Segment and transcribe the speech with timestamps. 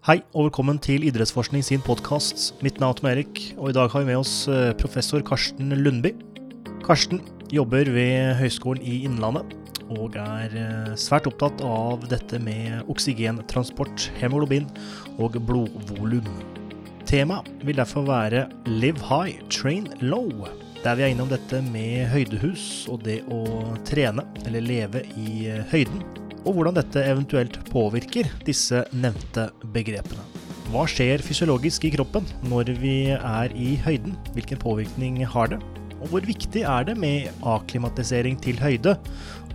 [0.00, 2.54] Hei og velkommen til Idrettsforskning sin podkast.
[2.64, 5.74] Mitt navn er Tom Erik, og i dag har vi med oss eh, professor Karsten
[5.76, 6.14] Lundby.
[6.86, 7.18] Karsten
[7.52, 9.52] jobber ved Høgskolen i Innlandet
[9.92, 14.70] og er eh, svært opptatt av dette med oksygentransport, hemoglobin
[15.20, 16.32] og blodvolum.
[17.04, 20.48] Temaet vil derfor være Live high, train low,
[20.80, 23.44] der vi er innom dette med høydehus og det å
[23.84, 26.00] trene eller leve i eh, høyden
[26.44, 30.24] og hvordan dette eventuelt påvirker disse nevnte begrepene.
[30.70, 34.14] Hva skjer fysiologisk i kroppen når vi er i høyden?
[34.36, 35.58] Hvilken påvirkning har det?
[36.00, 38.94] Og hvor viktig er det med akklimatisering til høyde,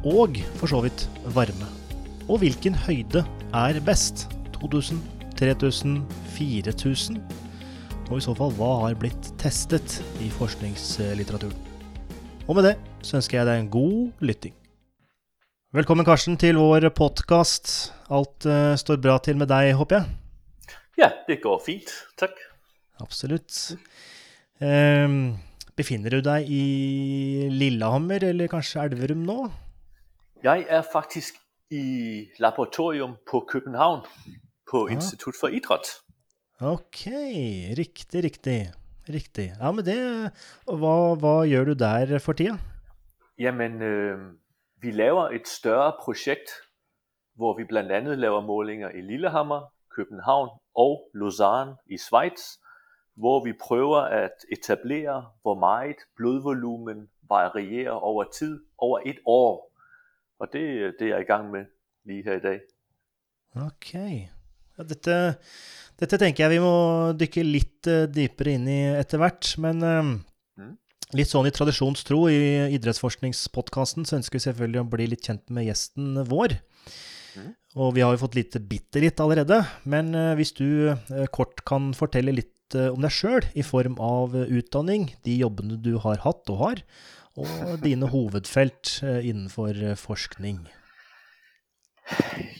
[0.05, 1.69] og for så vidt varme?
[2.27, 3.23] Og hvilken høyde
[3.55, 4.27] er best?
[4.59, 4.99] 2000,
[5.39, 6.01] 3000,
[6.35, 7.21] 4000?
[8.11, 11.57] Og i så fall, hva har blitt testet i forskningslitteraturen?
[12.45, 14.53] Og med det så ønsker jeg deg en god lytting.
[15.75, 17.67] Velkommen, Karsten, til vår podkast.
[18.07, 20.75] Alt uh, står bra til med deg, håper jeg?
[21.01, 21.89] Ja, det går fint.
[22.15, 22.37] Takk.
[23.03, 23.57] Absolutt.
[24.63, 25.33] Um,
[25.75, 29.35] befinner du deg i Lillehammer eller kanskje Elverum nå?
[30.47, 31.41] Jeg er faktisk
[31.75, 31.83] i
[32.39, 34.07] laboratorium på København,
[34.71, 34.95] på ah.
[34.95, 35.91] Institutt for idrett.
[36.63, 37.03] Ok,
[37.81, 38.57] riktig, riktig.
[39.11, 39.49] Riktig.
[39.59, 39.99] Ja, men det
[40.71, 42.55] Hva, hva gjør du der for tida?
[43.35, 44.29] Jamen, øh,
[44.85, 46.49] vi laver et større projekt,
[47.35, 49.61] hvor vi blandt andet laver målinger i Lillehammer,
[49.95, 52.41] København og Lausanne i Schweiz,
[53.15, 59.71] hvor vi prøver at etablere, hvor meget blodvolumen varierer over tid, over et år.
[60.39, 61.65] Og det, det er jeg i gang med
[62.05, 62.59] lige her i dag.
[63.55, 64.13] Okay.
[64.77, 65.35] Ja, dette,
[65.99, 66.75] dette tenker jeg vi må
[67.15, 69.55] dykke litt uh, dypere inn i etter hvert.
[69.57, 70.15] Men uh.
[71.13, 72.39] Litt sånn i tradisjonstro i
[72.79, 76.57] idrettsforskningspodkasten så ønsker vi selvfølgelig å bli litt kjent med gjesten vår.
[77.35, 77.51] Mm.
[77.83, 79.61] Og vi har jo fått litt bitte litt allerede.
[79.83, 83.99] Men uh, hvis du uh, kort kan fortelle litt uh, om deg sjøl i form
[84.01, 86.81] av utdanning, de jobbene du har hatt og har,
[87.37, 87.53] og
[87.85, 90.63] dine hovedfelt innenfor forskning.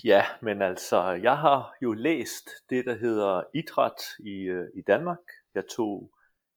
[0.03, 5.38] Ja, men altså, jeg har jo læst det, der hedder idræt i, i Danmark.
[5.56, 6.09] Jeg tog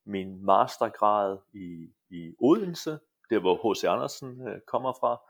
[0.08, 2.98] min mastergrad i, i Odense,
[3.30, 3.84] der hvor H.C.
[3.84, 5.20] Andersen øh, kommer fra,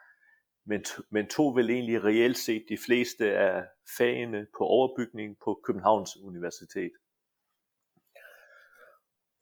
[0.65, 3.65] men, men tog vel egentlig reelt set de fleste af
[3.99, 6.93] fagene på overbygning på Københavns Universitet.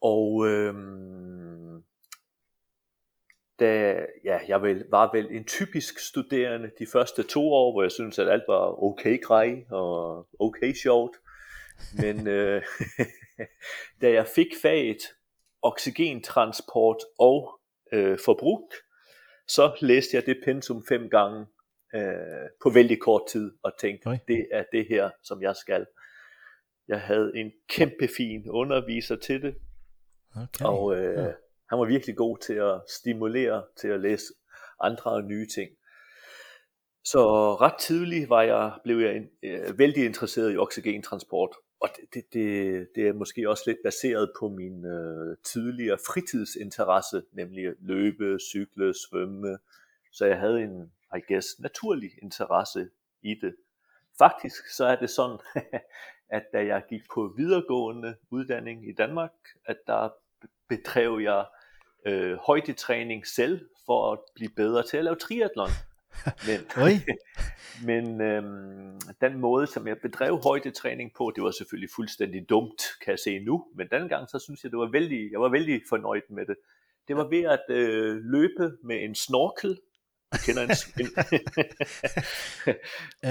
[0.00, 1.84] Og øhm,
[3.60, 7.92] da ja, jeg vel, var vel en typisk studerende de første to år, hvor jeg
[7.92, 11.16] synes at alt var okay grej og okay sjovt.
[12.00, 12.62] Men øh,
[14.02, 15.02] da jeg fik faget
[15.66, 17.60] oxygentransport og
[17.92, 18.72] øh, forbrug,
[19.48, 21.46] så læste jeg det pensum fem gange
[21.94, 24.18] øh, på vældig kort tid, og tænkte, Oi.
[24.28, 25.86] det er det her, som jeg skal.
[26.88, 29.54] Jeg havde en kæmpe fin underviser til det,
[30.36, 30.64] okay.
[30.64, 31.32] og øh, ja.
[31.70, 34.24] han var virkelig god til at stimulere til at læse
[34.80, 35.70] andre og nye ting.
[37.04, 42.24] Så ret tidligt var jeg, blev jeg øh, vældig interesseret i oxygentransport, og det, det,
[42.32, 48.94] det, det er måske også lidt baseret på min øh, tidligere fritidsinteresse, nemlig løbe, cykle,
[48.94, 49.58] svømme.
[50.12, 52.88] Så jeg havde en, I guess, naturlig interesse
[53.22, 53.56] i det.
[54.18, 55.38] Faktisk så er det sådan,
[56.36, 59.32] at da jeg gik på videregående uddanning i Danmark,
[59.64, 60.08] at der
[60.68, 61.46] bedrev jeg
[62.06, 65.68] øh, højdetræning selv for at blive bedre til at lave triathlon.
[66.46, 66.60] Men,
[67.90, 73.10] men øhm, den måde, som jeg bedrev højdetræning på, det var selvfølgelig fuldstændig dumt, kan
[73.10, 73.66] jeg se nu.
[73.74, 76.56] Men dengang, så synes jeg, det var vældig, jeg var vældig fornøjet med det.
[77.08, 79.80] Det var ved at øh, løbe med en snorkel.
[80.32, 80.70] Jeg kender en,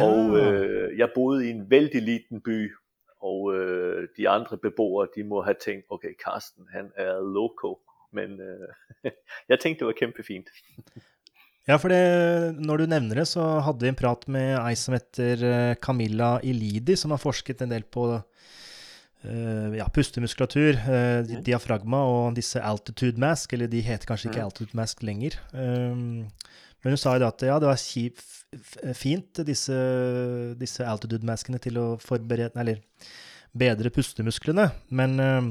[0.07, 2.71] og øh, jeg boede i en vældig liten by,
[3.21, 7.81] og øh, de andre beboere, de må have tænkt, okay, Karsten, han er loco.
[8.11, 8.69] Men øh,
[9.49, 10.49] jeg tænkte, det var kæmpe fint.
[11.65, 14.93] Ja, for det, når du nevner det, så hadde vi en prat med ei som
[14.93, 22.03] heter eh, Camilla Ilidi, som har forsket en del på uh, ja, pustemuskulatur, uh, diafragma
[22.05, 25.39] og disse altitude mask, eller de heter kanskje ikke altitude mask lenger.
[25.57, 26.27] Um,
[26.85, 28.21] men hun sa jo at ja, det var kjip,
[28.93, 29.81] fint, disse,
[30.61, 32.85] disse altitude maskene, til å forberede Eller
[33.57, 34.69] bedre pustemusklene.
[34.93, 35.49] Men uh,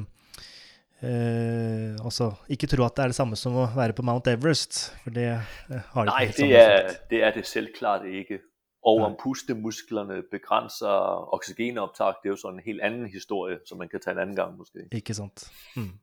[2.04, 5.14] altså, ikke tro at det er det samme som å være på Mount Everest, for
[5.14, 8.40] det eh, har det Nej, ikke det er, det er det selvklart ikke.
[8.84, 13.88] Og om pustemusklerne begrænser oxygenoptag, det er jo sådan en helt anden historie, som man
[13.88, 14.84] kan tage en anden gang måske.
[14.92, 15.46] Ikke sant.
[15.76, 15.94] Hmm.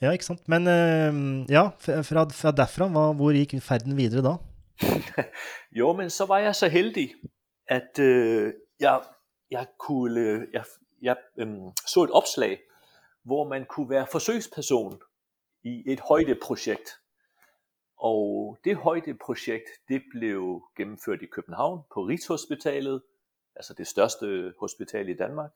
[0.00, 0.48] Ja, ikke sant.
[0.48, 4.34] Men uh, ja, fra, fra derfra, hvor gikk ferden videre da?
[5.80, 7.08] jo, men så var jeg så heldig,
[7.68, 9.00] at uh, jeg
[9.50, 10.64] jeg, kunne, jeg,
[11.02, 12.58] jeg øhm, så et opslag,
[13.22, 15.00] hvor man kunne være forsøgsperson
[15.64, 16.90] i et højdeprojekt.
[17.96, 23.02] Og det højdeprojekt, det blev gennemført i København på Rigshospitalet,
[23.56, 25.50] altså det største hospital i Danmark,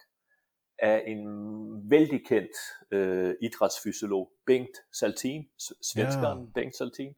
[0.78, 2.56] af en vældig kendt
[2.90, 5.48] øh, idrætsfysiolog, Bengt Saltin,
[5.82, 6.50] svenskeren ja.
[6.54, 7.14] Bengt Saltin.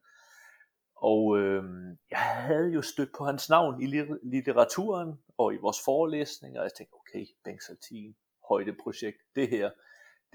[0.96, 1.64] Og øh,
[2.10, 3.86] jeg havde jo stødt på hans navn i
[4.22, 8.16] litteraturen og i vores forelæsninger, og jeg tænkte, okay, Bengt Saltin,
[8.48, 9.70] højdeprojekt, det her,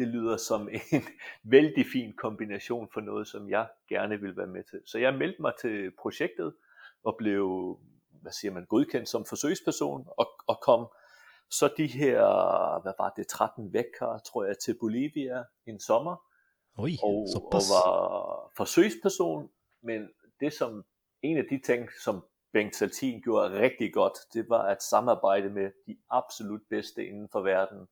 [0.02, 1.04] det lyder som en
[1.56, 4.82] vældig fin kombination for noget, som jeg gerne vil være med til.
[4.86, 6.54] Så jeg meldte mig til projektet
[7.04, 7.78] og blev,
[8.22, 10.88] hvad siger man, godkendt som forsøgsperson og, og kom
[11.50, 12.20] så de her,
[12.82, 16.16] hvad var det, 13 vækker, tror jeg, til Bolivia en sommer.
[16.78, 19.50] Oi, og, og var forsøgsperson,
[19.84, 20.10] men
[20.40, 20.84] det som
[21.22, 25.72] en af de ting, som Bengt Saltin gjorde rigtig godt, det var at samarbejde med
[25.88, 27.88] de absolut bedste inden for verden.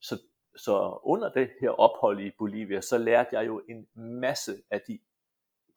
[0.00, 0.18] Så,
[0.64, 4.98] så under det her ophold i Bolivia, så lærte jeg jo en masse af de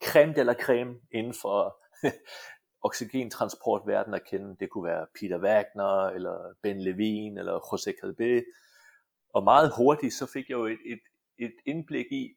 [0.04, 1.78] creme eller creme inden for
[2.88, 4.56] oxygentransportverdenen at kende.
[4.60, 8.44] Det kunne være Peter Wagner, eller Ben Levine, eller José Calvé.
[9.34, 11.02] Og meget hurtigt så fik jeg jo et, et,
[11.38, 12.36] et indblik i,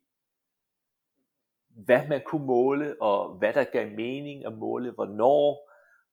[1.69, 5.66] hvad man kunne måle, og hvad der gav mening at måle, hvornår,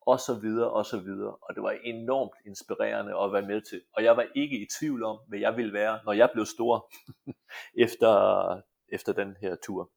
[0.05, 1.35] og så videre, og så videre.
[1.41, 3.81] Og det var enormt inspirerende at være med til.
[3.93, 6.91] Og jeg var ikke i tvivl om, hvad jeg ville være, når jeg blev stor,
[7.85, 9.89] efter, efter den her tur.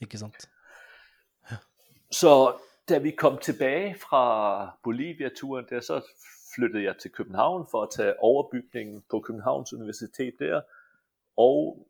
[0.00, 0.50] Ikke sant?
[1.50, 1.56] Ja.
[2.10, 2.58] Så
[2.88, 6.02] da vi kom tilbage fra Bolivia-turen, der så
[6.54, 10.60] flyttede jeg til København for at tage overbygningen på Københavns Universitet der,
[11.36, 11.86] og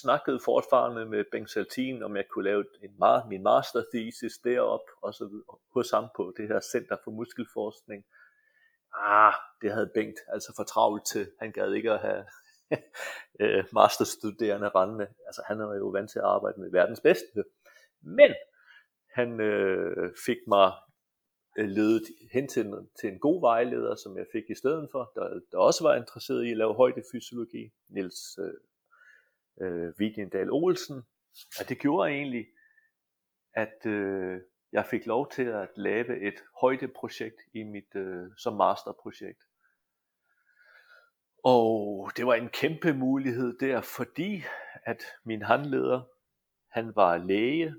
[0.00, 2.94] snakkede fortfarande med Bengt Saltin, om jeg kunne lave en,
[3.28, 8.04] min master thesis derop, og så videre, hos ham på det her Center for Muskelforskning.
[8.94, 11.30] Ah, det havde Bengt altså for travlt til.
[11.40, 12.24] Han gad ikke at have
[13.40, 15.08] øh, masterstuderende rendende.
[15.26, 17.44] Altså han er jo vant til at arbejde med verdens bedste.
[18.02, 18.34] Men
[19.14, 20.72] han øh, fik mig
[21.58, 22.02] øh, ledet
[22.32, 25.58] hen til en, til en god vejleder, som jeg fik i stedet for, der, der
[25.58, 28.54] også var interesseret i at lave højdefysiologi, Niels øh,
[29.60, 31.02] øh, Videndal Olsen.
[31.60, 32.46] Og det gjorde egentlig,
[33.54, 34.40] at øh,
[34.72, 39.42] jeg fik lov til at lave et højdeprojekt i mit øh, som masterprojekt.
[41.44, 44.42] Og det var en kæmpe mulighed der, fordi
[44.84, 46.02] at min handleder,
[46.68, 47.74] han var læge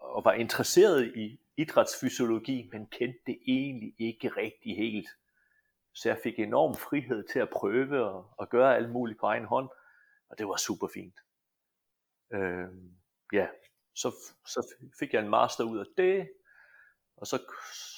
[0.00, 5.08] og var interesseret i idrætsfysiologi, men kendte det egentlig ikke rigtig helt.
[5.94, 9.44] Så jeg fik enorm frihed til at prøve og, og gøre alt muligt på egen
[9.44, 9.68] hånd,
[10.30, 11.14] og det var super fint.
[12.32, 12.68] Øh,
[13.32, 13.46] ja,
[13.94, 14.14] så,
[14.46, 16.30] så fik jeg en master ud af det,
[17.16, 17.42] og så,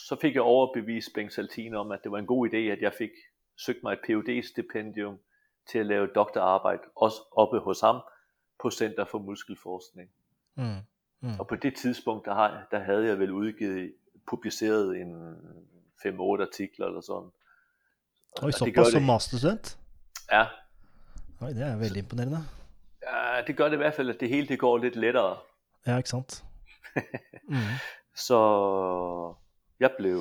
[0.09, 2.93] så fik jeg overbevist Bengt Saltine om, at det var en god idé, at jeg
[2.99, 3.11] fik
[3.56, 5.19] søgt mig et phd stipendium
[5.71, 8.00] til at lave doktorarbejde, også oppe hos ham,
[8.62, 10.11] på Center for Muskelforskning.
[10.55, 10.65] Mm.
[11.21, 11.41] Mm.
[11.41, 13.94] Og på det tidspunkt, der, har, der havde jeg vel udgivet,
[14.27, 15.35] publiceret en
[16.06, 17.31] 5-8 artikler eller sådan.
[18.43, 19.79] Oj, såpass som masterstudent?
[20.32, 20.47] Ja.
[21.42, 22.38] Oj, det er veldig imponerende.
[23.02, 25.38] Ja, det gør det i hvert fald, at det hele det går lidt lettere.
[25.87, 26.44] Ja, ikke sant?
[27.48, 27.56] mm.
[28.26, 28.38] Så
[29.81, 30.20] jeg blev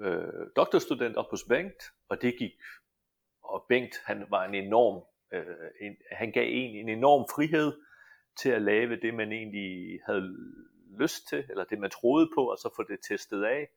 [0.00, 2.52] øh, doktorstudent op hos Bengt, og det gik,
[3.42, 7.72] og Bengt han var en enorm, øh, en, han gav en en enorm frihed,
[8.36, 10.36] til at lave det, man egentlig havde
[10.98, 13.68] lyst til, eller det, man troede på, og så få det testet af.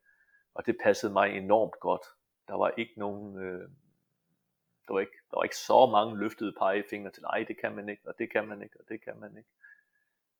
[0.54, 2.06] Og det passede mig enormt godt.
[2.48, 3.70] Der var ikke nogen, øh,
[4.88, 7.90] der, var ikke, der var ikke så mange løftede pegefinger til, nej, det kan man
[7.90, 9.50] ikke, og det kan man ikke, og det kan man ikke.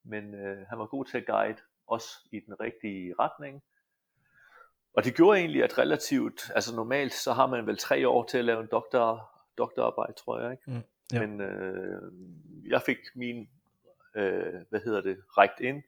[0.04, 3.64] Men øh, han var god til at guide os i den rigtige retning.
[4.94, 8.38] Og det gjorde egentlig, at relativt, altså normalt, så har man vel tre år til
[8.38, 10.64] at lave en doktor, doktorarbejde, tror jeg, ikke?
[10.68, 10.84] Mm,
[11.14, 11.28] ja.
[11.28, 12.12] Men øh,
[12.68, 13.50] jeg fik min
[14.16, 15.84] øh, hvad hedder det, rækt ind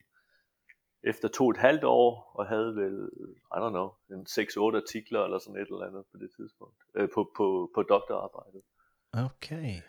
[1.04, 3.10] efter to og et halvt år, og havde vel,
[3.52, 7.10] I don't know, en 6-8 artikler eller sådan et eller andet på det tidspunkt, øh,
[7.14, 8.62] på, på, på doktorarbejdet.
[9.17, 9.81] Okay.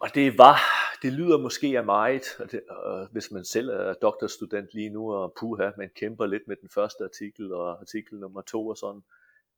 [0.00, 0.58] Og det var,
[1.02, 5.12] det lyder måske af meget, og det, og hvis man selv er doktorstudent lige nu,
[5.14, 9.02] og puha, man kæmper lidt med den første artikel, og artikel nummer to og sådan.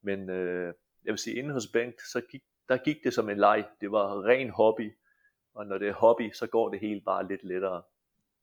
[0.03, 3.39] Men øh, jeg vil sige, inde hos Bengt, så gik, der gik det som en
[3.39, 3.65] leg.
[3.81, 4.93] Det var ren hobby,
[5.55, 7.83] og når det er hobby, så går det helt bare lidt lettere.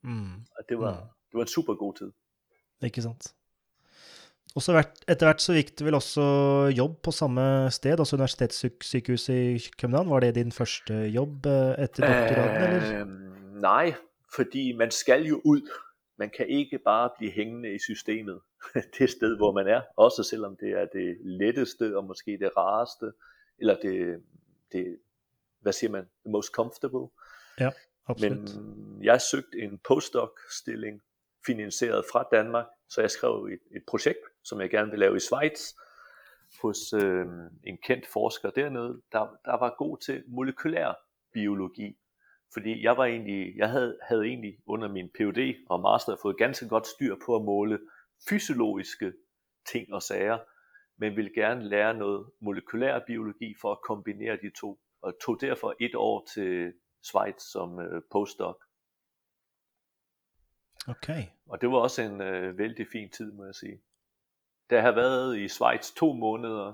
[0.02, 0.34] Mm.
[0.34, 1.10] Og det var, mm.
[1.32, 2.12] det var en super god tid.
[2.84, 3.36] Ikke sant.
[4.60, 4.74] Og så
[5.08, 6.24] etter hvert så gikk det vel også
[6.76, 10.10] jobb på samme sted, altså Universitetssykehuset i København.
[10.10, 13.02] Var det din første jobb eh, etter doktoraden, eller?
[13.02, 13.94] Øh, nej,
[14.36, 15.62] fordi man skal jo ud.
[16.18, 18.40] Man kan ikke bare blive hængende i systemet.
[19.00, 23.12] det sted, hvor man er, også selvom det er det letteste og måske det rareste
[23.60, 24.22] eller det,
[24.72, 24.98] det
[25.62, 27.08] hvad siger man, the most comfortable.
[27.60, 27.70] Ja,
[28.08, 28.56] absolut.
[28.56, 31.02] Men jeg søgte en postdoc-stilling
[31.46, 35.20] finansieret fra Danmark, så jeg skrev et, et projekt, som jeg gerne vil lave i
[35.20, 35.74] Schweiz,
[36.62, 37.26] hos øh,
[37.64, 40.94] en kendt forsker dernede, der, der var god til molekylær
[41.34, 41.98] biologi.
[42.54, 46.68] Fordi jeg var egentlig, jeg havde, havde egentlig under min PhD og master fået ganske
[46.68, 47.80] godt styr på at måle
[48.30, 49.14] fysiologiske
[49.72, 50.38] ting og sager,
[50.98, 55.76] men ville gerne lære noget molekylær biologi for at kombinere de to, og tog derfor
[55.80, 58.69] et år til Schweiz som øh, postdoc.
[60.88, 61.24] Okay.
[61.46, 63.82] Og det var også en øh, vældig fin tid, må jeg sige.
[64.70, 66.74] Da jeg været i Schweiz to måneder,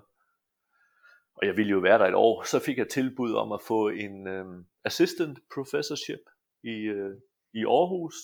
[1.35, 3.89] og jeg ville jo være der et år, så fik jeg tilbud om at få
[3.89, 4.45] en øh,
[4.85, 6.19] assistant professorship
[6.63, 7.17] i, øh,
[7.53, 8.15] i Aarhus,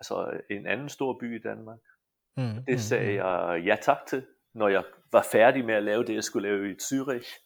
[0.00, 1.80] altså en anden stor by i Danmark.
[2.36, 6.14] Mm, Det sagde jeg ja tak til, når jeg var færdig med at lave det,
[6.14, 7.43] jeg skulle lave i Zürich.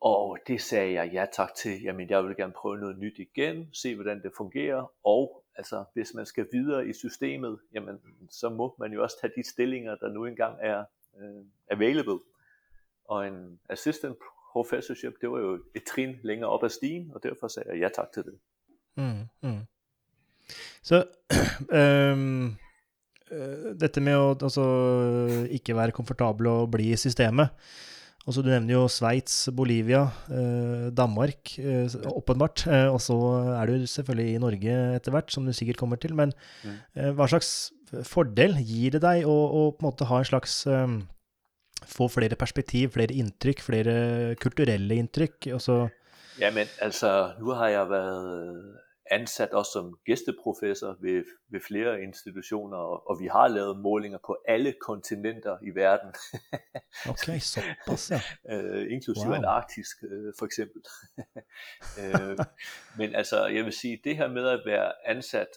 [0.00, 1.82] Og det sagde jeg ja tak til.
[1.82, 4.92] Jamen, jeg vil gerne prøve noget nyt igen, se hvordan det fungerer.
[5.04, 8.00] Og altså, hvis man skal videre i systemet, jamen,
[8.30, 10.84] så må man jo også tage de stillinger, der nu engang er
[11.20, 12.18] øh, available.
[13.04, 14.16] Og en assistant
[14.52, 17.88] professorship, det var jo et trin længere op ad stigen, og derfor sagde jeg ja
[17.88, 18.34] tak til det.
[18.94, 19.60] Mm, mm.
[20.82, 21.04] Så
[21.72, 22.56] um,
[23.82, 24.64] dette med å altså,
[25.50, 27.48] ikke være komfortabel og bli i systemet
[28.28, 32.66] Altså, du nevner jo Sveits, Bolivia, eh, Danmark, eh, åpenbart.
[32.68, 33.16] Eh, og så
[33.56, 36.12] er du selvfølgelig i Norge etter hvert, som du sikkert kommer til.
[36.12, 36.34] Men
[36.92, 37.72] eh, hva slags
[38.04, 40.98] fordel gir det deg å, å på en måte ha en slags eh,
[41.86, 43.92] Få flere perspektiv, flere inntrykk, flere
[44.42, 45.46] kulturelle inntrykk?
[45.54, 45.76] Altså,
[46.40, 53.10] Jamen, altså, nu har jeg været ansat også som gæsteprofessor ved, ved flere institutioner, og,
[53.10, 56.14] og vi har lavet målinger på alle kontinenter i verden,
[57.10, 58.20] ok, såpass, ja.
[58.54, 59.34] øh, inklusive Wow.
[59.34, 60.82] Antarktisk øh, for eksempel.
[62.00, 62.38] øh,
[62.98, 65.48] men altså, jeg vil sige, det her med at være ansat,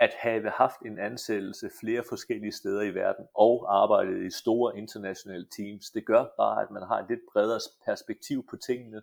[0.00, 5.46] at have haft en ansættelse flere forskellige steder i verden, og arbejdet i store internationale
[5.56, 9.02] teams, det gør bare, at man har et lidt bredere perspektiv på tingene,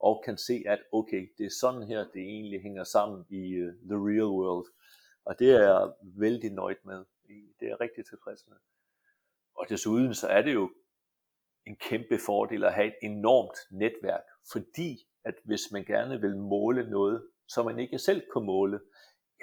[0.00, 3.72] og kan se, at okay, det er sådan her, det egentlig hænger sammen i uh,
[3.90, 4.66] the real world.
[5.24, 7.04] Og det er jeg vældig nøjt med.
[7.28, 8.56] Det er jeg rigtig tilfreds med.
[9.54, 10.70] Og desuden så er det jo
[11.66, 16.90] en kæmpe fordel at have et enormt netværk, fordi at hvis man gerne vil måle
[16.90, 18.80] noget, som man ikke selv kan måle,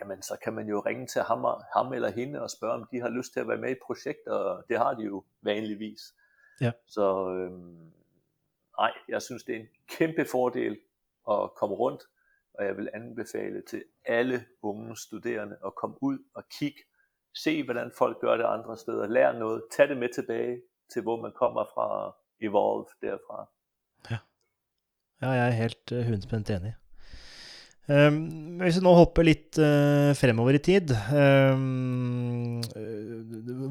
[0.01, 1.45] jamen så kan man jo ringe til ham,
[1.75, 4.31] ham eller hende og spørge, om de har lyst til at være med i projekter,
[4.31, 6.01] og det har de jo vanligvis.
[6.61, 6.71] Ja.
[6.87, 7.91] Så øhm,
[8.77, 9.67] nej, jeg synes, det er en
[9.97, 10.77] kæmpe fordel
[11.31, 12.03] at komme rundt,
[12.53, 16.79] og jeg vil anbefale til alle unge studerende at komme ud og kigge,
[17.35, 20.61] se hvordan folk gør det andre steder, lær noget, tag det med tilbage
[20.93, 23.49] til hvor man kommer fra, evolve derfra.
[24.11, 24.17] Ja,
[25.21, 26.75] ja jeg er helt øh, hundspændt enig.
[27.89, 28.15] Um,
[28.59, 32.57] hvis vi nå hopper litt eh, fremover i tid um,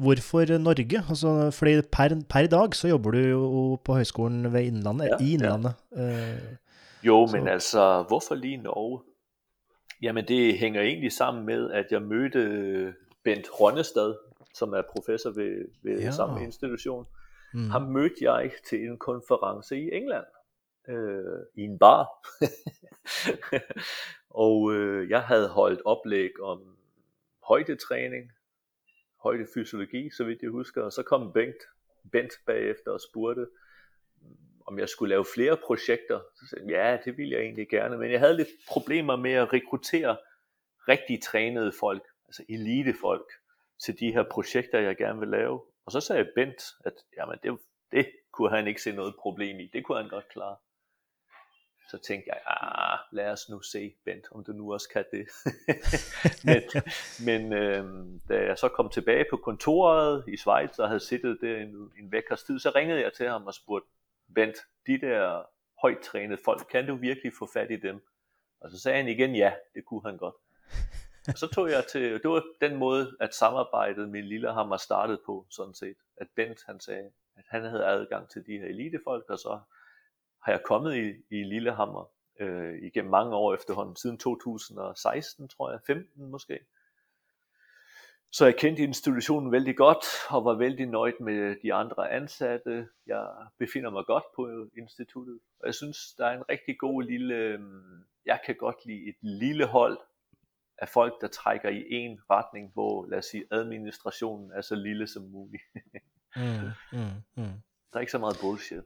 [0.01, 1.03] Hvorfor Norge?
[1.09, 3.41] Altså, fordi per, per dag så jobber du jo
[3.85, 5.33] på Høgskolen ved Innlandet, Ja, i ja.
[5.37, 5.73] Innlandet.
[5.97, 6.57] Eh,
[7.05, 9.03] Jo, Så- men altså, hvorfor lige Norge?
[10.01, 12.93] Jamen, det hænger egentlig sammen med, at jeg mødte
[13.23, 14.15] Bent Rønnestad,
[14.53, 16.05] som er professor ved, ved Ja.
[16.05, 16.11] ja.
[16.11, 17.05] samme institution.
[17.53, 20.25] mm, Ham mødte jeg til en konference i England,
[20.87, 22.07] øh, i en bar.
[24.45, 26.77] og øh, jeg havde holdt oplæg om
[27.43, 28.31] højdetræning,
[29.23, 31.63] højdefysiologi, så vidt jeg husker, og så kom Bengt,
[32.11, 33.47] Bent bagefter og spurgte,
[34.67, 36.19] om jeg skulle lave flere projekter.
[36.35, 39.31] Så sagde jeg, ja, det ville jeg egentlig gerne, men jeg havde lidt problemer med
[39.31, 40.17] at rekruttere
[40.87, 43.31] rigtig trænede folk, altså elitefolk,
[43.83, 45.61] til de her projekter, jeg gerne vil lave.
[45.85, 47.59] Og så sagde Bent, at jamen, det,
[47.91, 49.69] det kunne han ikke se noget problem i.
[49.73, 50.55] Det kunne han godt klare.
[51.89, 55.27] Så tænkte jeg, ah, lad os nu se, Bent, om du nu også kan det.
[56.47, 56.63] men
[57.25, 61.57] men øh, da jeg så kom tilbage på kontoret i Schweiz og havde siddet der
[61.57, 63.89] en, en vækkers tid, så ringede jeg til ham og spurgte,
[64.35, 65.43] Bent, de der
[65.81, 68.05] højt trænede folk, kan du virkelig få fat i dem?
[68.61, 70.35] Og så sagde han igen, ja, det kunne han godt.
[71.27, 75.45] Og så tog jeg til, det var den måde, at samarbejdet med Lillehammer startede på,
[75.49, 75.97] sådan set.
[76.17, 79.59] At Bent, han sagde, at han havde adgang til de her elitefolk, og så
[80.47, 85.79] har jeg kommet i, i Lillehammer øh, igennem mange år efterhånden, siden 2016, tror jeg,
[85.87, 86.59] 15 måske.
[88.31, 92.87] Så jeg kendte institutionen vældig godt, og var vældig nøjd med de andre ansatte.
[93.07, 93.27] Jeg
[93.59, 98.03] befinder mig godt på instituttet, og jeg synes, der er en rigtig god lille, øhm,
[98.25, 99.97] jeg kan godt lide et lille hold
[100.77, 105.07] af folk, der trækker i en retning, hvor, lad os sige, administrationen er så lille
[105.07, 105.63] som muligt.
[106.35, 107.61] mm, mm, mm.
[107.91, 108.83] Der er ikke så meget bullshit.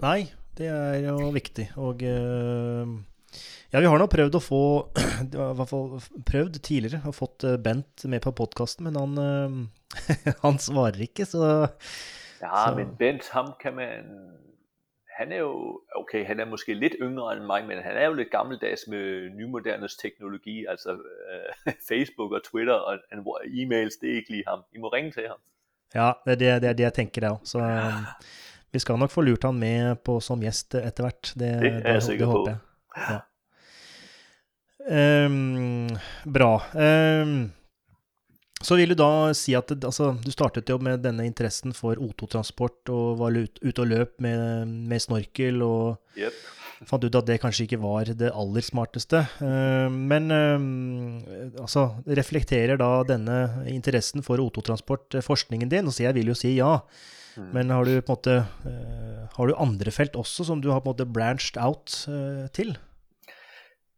[0.00, 0.20] Nei,
[0.58, 1.68] det er jo viktig.
[1.80, 2.96] Og uh,
[3.72, 4.62] ja, vi har nå prøvd å få
[5.26, 5.98] I hvert fall
[6.28, 11.28] prøvd tidligere og fått eh, Bent med på podkasten, men han, uh, han svarer ikke,
[11.28, 11.44] så
[12.40, 12.74] Ja, så.
[12.76, 14.12] men Bent, ham kan man
[15.18, 18.12] han er jo, okay, han er måske lidt yngre end mig, men han er jo
[18.14, 24.16] lidt gammeldags med nymodernes teknologi, altså uh, Facebook og Twitter og, og e-mails, det er
[24.22, 24.62] ikke lige ham.
[24.74, 25.40] I må ringe til ham.
[25.94, 27.40] Ja, det er det, det, er det jeg tenker det òg.
[27.44, 27.58] Så
[28.72, 31.32] vi skal nok få lurt han med på som gjest etter hvert.
[31.34, 32.56] Det, det er jeg sikker på.
[32.98, 33.20] Ja.
[34.88, 35.88] Um,
[36.24, 36.52] bra.
[36.72, 37.50] Um,
[38.60, 42.90] så vil du da si at altså, du startet jo med denne interessen for O2-transport
[42.90, 46.34] og var ute og løp med, med snorkel og yep.
[46.88, 49.22] fant ut at det kanskje ikke var det aller smarteste.
[49.38, 50.32] Uh, men
[51.60, 53.38] altså, reflekterer da denne
[53.70, 55.86] interessen for O2-transport forskningen din?
[55.86, 56.80] Og så jeg vil jo si ja.
[57.38, 57.44] Mm.
[57.54, 60.80] Men har du på en måte uh, Har du andre felt også som du har
[60.80, 61.86] på en måte branched out
[62.52, 62.78] til?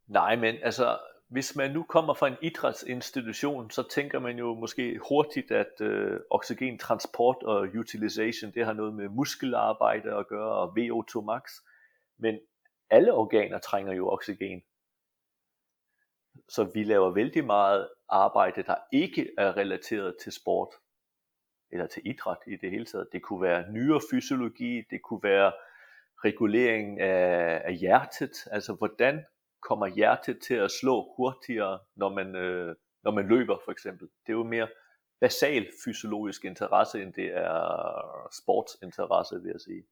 [0.08, 0.98] Nej, men altså
[1.30, 6.20] hvis man nu kommer fra en idrætsinstitution, så tænker man jo måske hurtigt, at øh,
[6.30, 11.42] oxygentransport og utilization, det har noget med muskelarbejde at gøre, og VO2 max.
[12.18, 12.38] Men
[12.90, 14.62] alle organer trænger jo oxygen.
[16.48, 20.68] Så vi laver vældig meget arbejde, der ikke er relateret til sport,
[21.72, 23.08] eller til idræt i det hele taget.
[23.12, 25.52] Det kunne være nyrefysiologi, det kunne være
[26.24, 29.24] regulering af, af hjertet, altså hvordan
[29.62, 34.08] kommer hjertet til at slå hurtigere, når man, øh, når man løber for eksempel.
[34.26, 34.68] Det er jo mere
[35.20, 39.84] basal fysiologisk interesse, end det er sportsinteresse, vil jeg sige.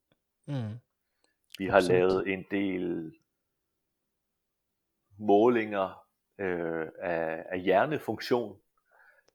[0.46, 0.78] Mm.
[1.58, 1.98] Vi har Absolut.
[1.98, 3.14] lavet en del
[5.18, 6.04] målinger
[6.38, 8.60] øh, af, af hjernefunktion,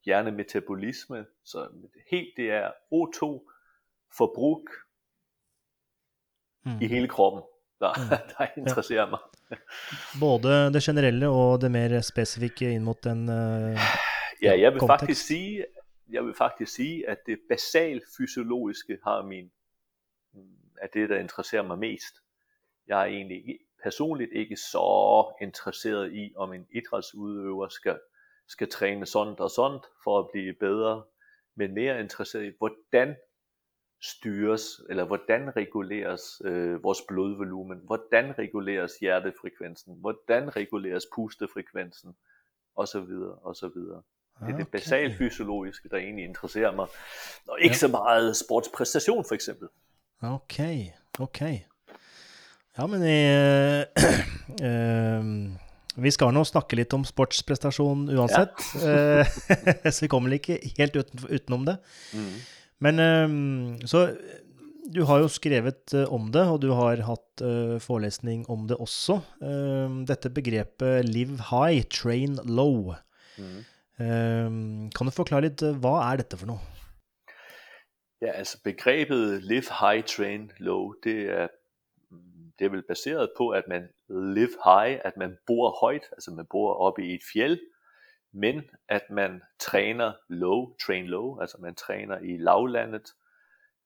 [0.05, 1.67] hjernemetabolisme, så
[2.11, 3.49] helt det er O2
[4.17, 4.67] forbrug
[6.65, 6.81] mm.
[6.81, 7.41] i hele kroppen,
[7.79, 8.09] der, mm.
[8.37, 9.09] der interesserer ja.
[9.09, 9.19] mig.
[10.19, 13.77] Både det generelle og det mer spesifikke inn mot den uh,
[14.43, 14.99] Ja, jeg vil kontekst.
[14.99, 15.65] faktisk sige,
[16.09, 19.51] jeg vil faktisk sige, at det basal fysiologiske har min,
[20.81, 22.15] er det, der interesserer mig mest.
[22.87, 27.99] Jeg er egentlig personligt ikke så interesseret i, om en idrætsudøver skal,
[28.47, 31.03] skal træne sådan og sådan for at blive bedre,
[31.55, 33.15] men mere interesseret i, hvordan
[34.01, 42.15] styres, eller hvordan reguleres øh, vores blodvolumen, hvordan reguleres hjertefrekvensen, hvordan reguleres pustefrekvensen,
[43.57, 44.01] så videre.
[44.39, 44.57] Det er okay.
[44.57, 46.87] det basalt fysiologiske, der egentlig interesserer mig,
[47.47, 47.77] og ikke ja.
[47.77, 49.67] så meget sportspræstation for eksempel.
[50.21, 50.85] Okay,
[51.19, 51.59] okay.
[52.77, 53.27] Ja, men vi,
[54.63, 55.45] øh,
[55.95, 59.25] vi skal nå snakke litt om sportsprestasjon uansett, ja.
[59.83, 61.77] Eh, så vi kommer ikke helt uten, utenom det.
[62.17, 62.33] Mm.
[62.83, 64.07] Men ehm, så
[64.93, 68.77] du har jo skrevet eh, om det, og du har hatt uh, forelesning om det
[68.81, 69.19] også.
[69.41, 72.95] Uh, dette begrepet 'live high, train low'.
[73.37, 73.63] Mm.
[74.01, 76.59] Uh, kan du forklare litt, hva er dette for noe?
[78.23, 81.53] Ja, altså begrebet 'live high, train low', det er,
[82.59, 86.45] det er vel baseret på, at man live high, at man bor højt, altså man
[86.45, 87.59] bor oppe i et fjeld,
[88.31, 93.13] men at man træner low, train low, altså man træner i lavlandet.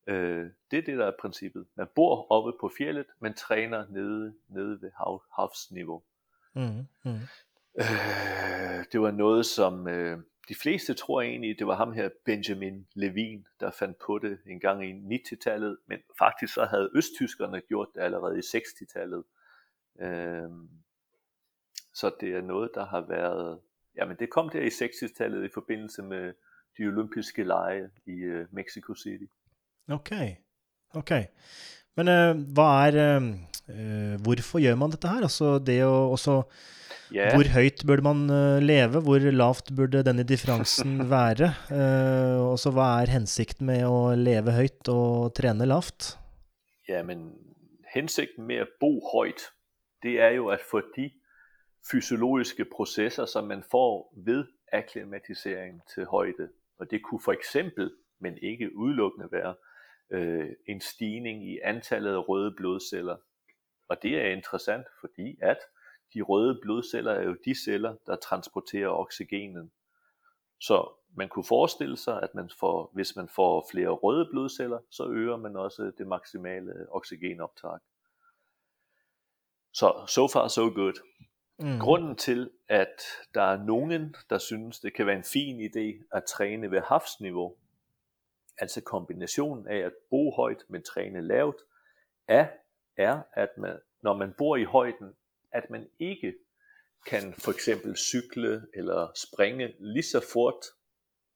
[0.08, 1.68] Øh, det er det, der er princippet.
[1.76, 6.04] Man bor oppe på fjellet, men træner nede, nede ved hav, havsniveau.
[6.54, 7.20] Mm, mm.
[7.80, 12.88] Øh, det var noget, som øh, de fleste tror egentlig, det var ham her, Benjamin
[12.94, 17.88] Levin, der fandt på det en gang i 90-tallet, men faktisk så havde østtyskerne gjort
[17.96, 19.24] det allerede i 60-tallet.
[20.02, 20.50] Øh,
[21.94, 23.60] så det er noget, der har været
[23.98, 26.34] Jamen det kom der i 60-tallet i forbindelse med
[26.78, 29.26] de olympiske lege i øh, Mexico City.
[29.90, 30.36] Okay,
[30.90, 31.26] okay.
[31.96, 35.22] Men øh, hvad er Øh, øh Hvorfor gør man dette her?
[35.22, 36.42] Altså det å også
[37.13, 37.34] yeah.
[37.36, 38.24] Hvor høyt burde man
[38.63, 39.02] leve?
[39.06, 41.54] Hvor lavt burde denne differansen være?
[41.72, 46.15] Uh, og så hva er hensikten med å leve høyt og trene lavt?
[46.88, 47.32] Ja, men
[47.93, 49.50] hensikten med å bo høyt,
[50.04, 51.12] det er jo at fordi
[51.91, 54.43] fysiologiske processer, som man får ved
[54.74, 56.50] akklimatisering til højde.
[56.80, 59.56] Og det kunne for eksempel, men ikke udelukkende være,
[60.12, 63.17] øh, en stigning i antallet af røde blodceller.
[63.89, 65.58] Og det er interessant, fordi at
[66.13, 69.72] de røde blodceller er jo de celler, der transporterer oxygenen.
[70.60, 75.08] Så man kunne forestille sig, at man får, hvis man får flere røde blodceller, så
[75.08, 77.80] øger man også det maksimale oxygenoptag.
[79.74, 80.93] Så so far so good.
[81.60, 81.80] Mm.
[81.80, 83.02] Grunden til, at
[83.34, 87.56] der er nogen, der synes, det kan være en fin idé at træne ved havsniveau,
[88.58, 91.56] altså kombinationen af at bo højt, men træne lavt,
[92.28, 92.48] er,
[92.98, 95.13] er, at man, når man bor i højden,
[95.58, 96.34] at man ikke
[97.08, 100.65] kan for eksempel cykle eller springe lige så fort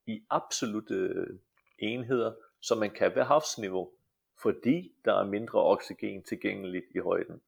[0.07, 1.27] i absolute
[1.79, 3.91] enheder, som man kan ved havsniveau,
[4.41, 7.41] fordi der er mindre oxygen tilgængeligt i højden.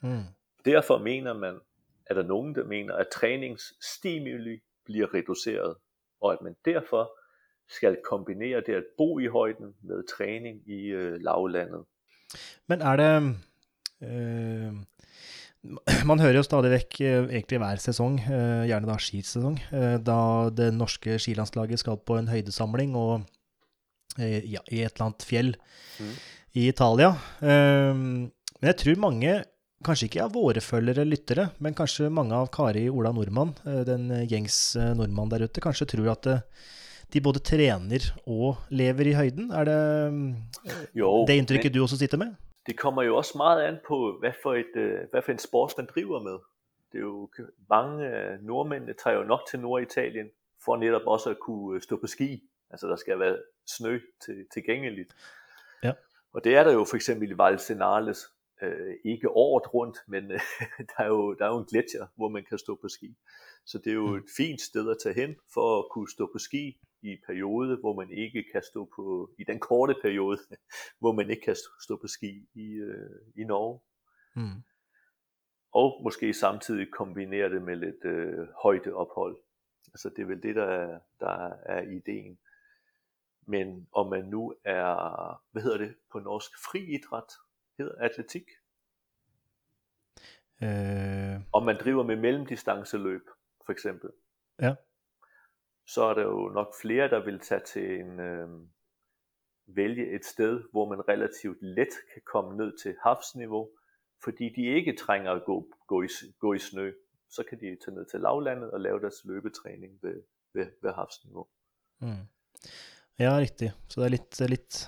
[0.00, 0.22] Mm.
[0.64, 1.60] Derfor mener man,
[2.06, 5.76] er der nogen, der mener, at træningsstimuli bliver reduceret,
[6.20, 7.20] og at man derfor
[7.68, 11.84] skal kombinere det at bo i højden med træning i øh, lavlandet.
[12.66, 13.36] Men er det
[14.02, 14.72] øh,
[16.08, 20.20] Man hører jo stadig vekk, øh, egentlig hver sesong, øh, gjerne da skisesong, øh, da
[20.56, 23.26] det norske skilandslaget skal på en høydesamling og
[24.18, 25.52] ja, i et eller annet fjell
[26.00, 26.14] mm.
[26.58, 27.12] i Italia.
[27.40, 29.36] Men jeg tror mange
[29.86, 33.54] kanskje ikke av våre følgere, lyttere, men kanskje mange av Kari Ola Nordmann,
[33.86, 36.28] den gjengs nordmann der ute, kanskje tror at
[37.14, 39.52] de både trener og lever i høyden.
[39.54, 39.80] Er det
[40.98, 42.34] jo, det inntrykket du også sitter med?
[42.66, 45.74] Det kommer jo også meget an på, hvad for, et, øh, hvad for en sport
[45.76, 46.38] man driver med.
[46.92, 47.30] Det er jo
[47.68, 50.30] mange øh, nordmændene tager jo nok til Norditalien
[50.64, 52.42] for netop også at kunne øh, stå på ski.
[52.70, 55.16] Altså der skal være snø til, tilgængeligt.
[55.82, 55.92] Ja.
[56.32, 60.40] Og det er der jo for eksempel i Valsenales, øh, ikke året rundt, men øh,
[60.96, 63.16] der, er jo, der er jo en gletsjer, hvor man kan stå på ski.
[63.66, 66.38] Så det er jo et fint sted at tage hen for at kunne stå på
[66.38, 70.38] ski i periode, hvor man ikke kan stå på, i den korte periode,
[71.00, 73.80] hvor man ikke kan stå på ski i, øh, i Norge.
[74.36, 74.62] Mm.
[75.72, 79.36] Og måske samtidig kombinere det med lidt øh, højdeophold.
[79.88, 82.38] Altså det er vel det, der er, der er ideen.
[83.46, 87.32] Men om man nu er, hvad hedder det på norsk, friidræt,
[87.78, 88.44] hedder atletik.
[90.62, 91.40] Øh...
[91.52, 93.22] Om man driver med mellemdistanceløb,
[93.66, 94.10] for eksempel.
[94.60, 94.74] Ja
[95.94, 98.48] så er der jo nok flere, der vil tage til en, øh,
[99.66, 103.64] vælge et sted, hvor man relativt let kan komme ned til havsniveau,
[104.24, 106.92] fordi de ikke trænger at gå, gå, i, gå i snø.
[107.30, 110.22] Så kan de tage ned til lavlandet og lave deres løbetræning ved,
[110.54, 111.46] ved, ved havsniveau.
[112.00, 112.24] Mm.
[113.18, 113.72] Ja, riktig.
[113.88, 114.78] Så det er litt, litt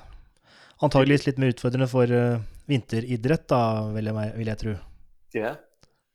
[0.83, 3.61] antageligvis litt mer utfordrende for uh, vinteridrett, da,
[3.95, 4.75] vil jeg, vil jeg tro.
[5.35, 5.55] Ja,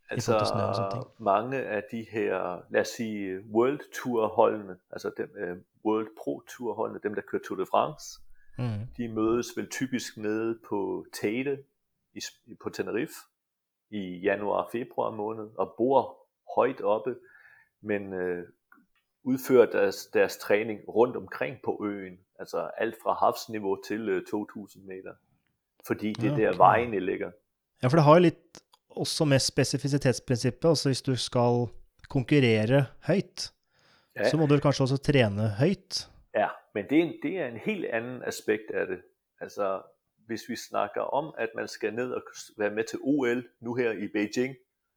[0.10, 6.08] Altså mange af de her, lad os sige, World Tour holdene, altså dem, uh, World
[6.24, 8.22] Pro Tour holdene, dem der kører Tour de France,
[8.58, 8.88] mm.
[8.98, 11.64] de mødes vel typisk nede på Teide
[12.14, 12.20] i,
[12.64, 13.14] på Tenerife
[13.90, 16.18] i januar-februar måned og bor
[16.56, 17.16] højt oppe,
[17.82, 18.44] men uh,
[19.24, 24.86] udfører deres, deres træning rundt omkring på øen, altså alt fra havsniveau til uh, 2000
[24.86, 25.14] meter,
[25.88, 26.44] fordi det er okay.
[26.44, 27.32] der vejene ligger.
[27.84, 28.64] Ja, for det har jo lidt
[29.00, 30.70] også med spesifisitetsprinsippet.
[30.70, 31.68] Altså hvis du skal
[32.10, 33.52] konkurrere høyt,
[34.16, 34.30] ja.
[34.30, 36.08] så må du kanskje også trene høyt.
[36.36, 39.02] Ja, men det er, en, det er en helt anden aspekt af det.
[39.42, 39.82] Altså,
[40.28, 42.22] hvis vi snakker om, at man skal ned og
[42.58, 44.56] være med til OL nu her i Beijing,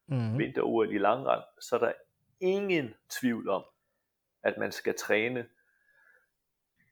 [0.08, 0.38] mm-hmm.
[0.38, 1.92] vinter-OL i langrand, så er der
[2.40, 3.64] ingen tvivl om,
[4.42, 5.46] at man skal træne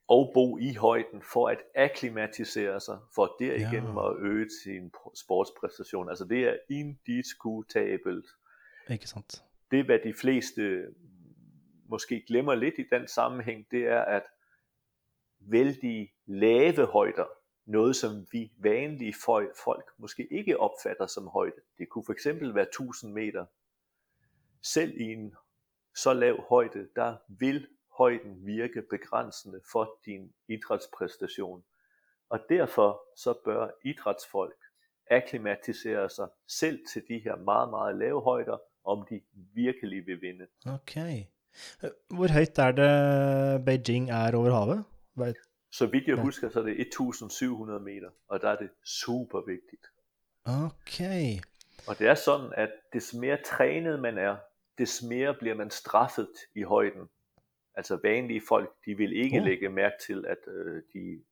[0.09, 4.11] og bo i højden for at akklimatisere sig, for derigennem ja.
[4.11, 6.09] at øge sin sportspræstation.
[6.09, 8.27] Altså det er indiskutabelt.
[8.91, 9.45] Ikke sant.
[9.71, 10.87] Det, hvad de fleste
[11.89, 14.23] måske glemmer lidt i den sammenhæng, det er, at
[15.41, 17.27] vældig lave højder,
[17.67, 19.15] noget som vi vanlige
[19.65, 21.61] folk måske ikke opfatter som højde.
[21.79, 23.47] Det kunne for eksempel være 1000 meter.
[24.63, 25.35] Selv i en
[25.97, 27.67] så lav højde, der vil
[27.99, 31.65] højden virke begrænsende for din idrætspræstation.
[32.29, 34.57] Og derfor så bør idrætsfolk
[35.11, 39.21] akklimatisere sig selv til de her meget, meget lave højder, om de
[39.55, 40.47] virkelig vil vinde.
[40.67, 41.25] Okay.
[42.09, 44.85] Hvor højt er det Beijing er over havet?
[45.71, 49.87] Så vidt jeg husker, så er det 1700 meter, og der er det super vigtigt.
[50.45, 51.39] Okay.
[51.89, 54.37] Og det er sådan, at des mere trænet man er,
[54.79, 57.09] des mere bliver man straffet i højden.
[57.79, 59.45] Altså vanlige folk, de vil ikke uh.
[59.45, 61.23] lægge mærke til, at øh, de,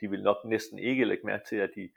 [0.00, 1.90] de vil nok næsten ikke lægge mærke til, at de,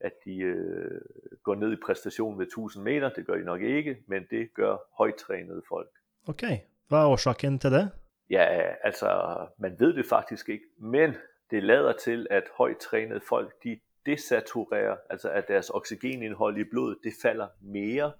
[0.00, 1.00] at de øh,
[1.42, 3.08] går ned i præstation ved 1000 meter.
[3.08, 5.90] Det gør de nok ikke, men det gør højtrænede folk.
[6.28, 7.90] Okay, hvad er årsagen til det?
[8.30, 11.14] Ja, altså man ved det faktisk ikke, men
[11.50, 17.12] det lader til, at højtrænede folk, de desaturerer, altså at deres oxygenindhold i blodet, det
[17.22, 18.12] falder mere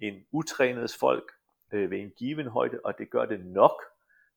[0.00, 1.32] end utrænede folk
[1.72, 3.82] øh, ved en given højde, og det gør det nok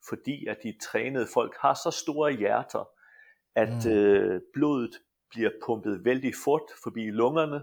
[0.10, 2.90] fordi at de trænede folk har så store hjerter,
[3.56, 3.92] at mm.
[3.92, 4.92] øh, blodet
[5.30, 7.62] bliver pumpet vældig fort forbi lungerne,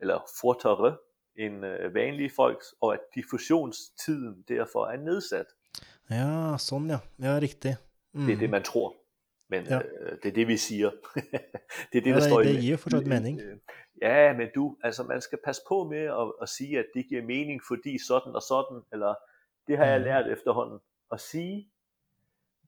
[0.00, 0.96] eller fortere
[1.38, 5.46] end øh, vanlige folks, og at diffusionstiden derfor er nedsat.
[6.10, 6.98] Ja, sådan ja.
[7.22, 7.76] Ja, rigtigt.
[8.14, 8.26] Mm.
[8.26, 8.94] Det er det, man tror.
[9.50, 9.78] Men ja.
[9.78, 10.90] øh, det er det, vi siger.
[11.92, 13.40] det er det, der ja, står det, det giver forstået mening.
[13.40, 13.56] Øh,
[14.02, 17.22] ja, men du, altså man skal passe på med at, at sige, at det giver
[17.22, 19.14] mening, fordi sådan og sådan, eller
[19.66, 20.04] det har jeg Mhm.
[20.04, 20.78] lært efterhånden.
[21.12, 21.68] At sige,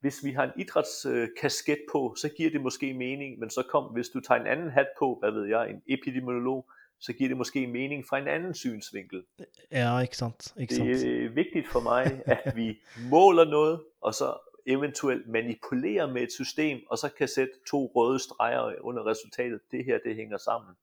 [0.01, 4.09] hvis vi har en idrætskasket på, så giver det måske mening, men så kom, hvis
[4.09, 6.70] du tager en anden hat på, hvad ved jeg, en epidemiolog,
[7.01, 9.24] så giver det måske mening fra en anden synsvinkel.
[9.72, 10.55] Ja, ikke sant.
[10.57, 10.88] Ikke sant.
[10.88, 16.33] Det er vigtigt for mig, at vi måler noget, og så eventuelt manipulerer med et
[16.33, 19.61] system, og så kan sætte to røde streger under resultatet.
[19.70, 20.74] Det her, det hænger sammen.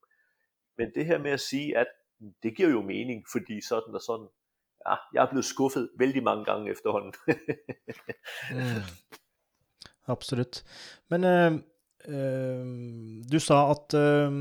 [0.78, 1.88] Men det her med at sige, at
[2.44, 4.28] det giver jo mening, fordi sådan og sådan.
[4.89, 7.13] Ja, jeg er blevet skuffet vældig mange gange efterhånden.
[8.52, 8.82] Mm.
[10.08, 10.63] Absolutt.
[11.10, 11.54] Men eh,
[12.08, 12.65] eh,
[13.32, 14.32] du sa at eh,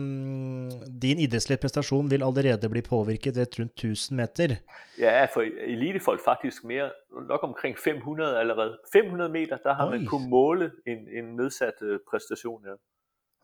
[1.02, 4.56] din idrettslige prestasjon vil allerede bli påvirket ved rundt 1000 meter.
[4.98, 6.90] ja, for elitefolk faktisk mere,
[7.28, 8.78] nok omkring 500 allerede.
[8.92, 9.96] 500 meter, der har Oj.
[9.96, 12.64] man kunnet måle en, en nedsat øh, præstation.
[12.64, 12.74] Ja.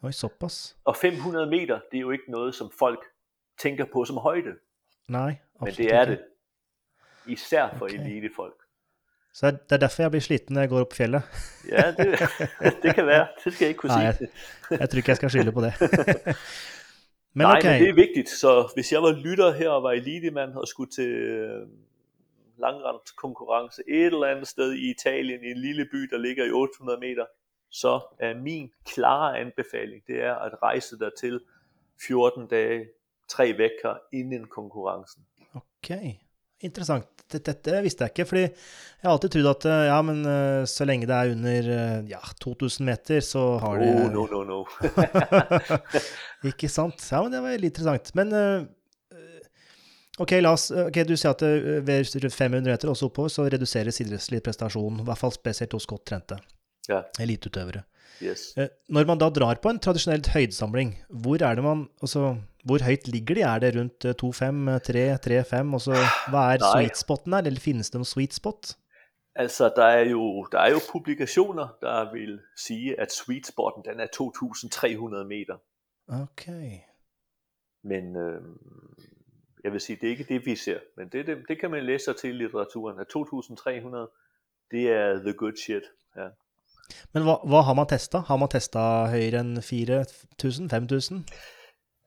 [0.03, 0.77] Oi, såpass.
[0.85, 3.05] Og 500 meter, det er jo ikke noget, som folk
[3.59, 4.53] tænker på som højde.
[5.09, 6.19] Nei, Men absolutt det er det.
[7.27, 7.95] Især for Okay.
[8.01, 8.55] elitefolk.
[9.33, 11.23] Så det er- er derfor jeg blir sliten når jeg går opp fjellet.
[11.69, 12.07] Ja, det,
[12.83, 13.27] det kan være.
[13.45, 14.29] Det skal jeg ikke kunne Nej, sige.
[14.71, 15.73] Jeg tror ikke jeg skal skylde på det.
[17.35, 17.65] Men Nej, ok.
[17.65, 18.29] men det er vigtigt.
[18.29, 21.67] Så hvis jeg var lytter her og var elitemand og skulle til øh,
[22.59, 27.01] langrenskonkurrence et eller andet sted i Italien, i en lille by, der ligger i 800
[27.01, 27.27] meter,
[27.71, 31.41] så er min klare anbefaling, det er at rejse der til
[32.07, 32.87] 14 dage,
[33.29, 35.23] tre vekker inden konkurrencen.
[35.55, 35.91] Ok,
[36.67, 37.07] interessant.
[37.31, 40.65] Dette, dette visste jeg ikke, fordi jeg har alltid trodd at eh, ja, men eh,
[40.67, 44.41] så lenge det er under eh, ja, 2000 meter, så har de Oh, no, no,
[44.49, 44.59] no.
[46.51, 46.99] Ikke sant?
[47.13, 48.11] Ja, men det var litt interessant.
[48.19, 48.35] Men
[50.21, 51.45] ok, la oss, ok, du sier at
[51.87, 55.77] ved rundt 500 meter og så oppover så reduseres idrettslig prestasjon, i hvert fall spesielt
[55.77, 56.41] hos godt trente
[56.91, 57.05] Ja.
[57.23, 57.85] eliteutøvere.
[58.21, 58.51] Yes.
[58.93, 63.09] Når man da drar på en tradisjonell høydesamling, hvor er det man altså, Hvor høyt
[63.09, 63.43] ligger de?
[63.43, 65.73] Er det rundt eh, 2-5, 3, 3-5?
[65.75, 65.97] Altså,
[66.31, 68.75] hva er sweet spoten her, eller finnes det noen sweet spot?
[69.35, 74.01] Altså, der er, jo, der er jo publikationer, der vil sige, at sweet spotten den
[74.01, 75.57] er 2.300 meter.
[76.09, 76.47] Ok.
[77.85, 78.43] Men øh,
[79.65, 80.79] jeg vil sige, det er ikke det, vi ser.
[80.97, 85.19] Men det, det, det kan man læse sig til i litteraturen, at 2.300, det er
[85.19, 85.83] the good shit.
[86.17, 86.29] Ja.
[87.15, 88.19] Men hva, hva har man testa?
[88.27, 88.81] Har man testa
[89.13, 91.25] høyere enn 4000?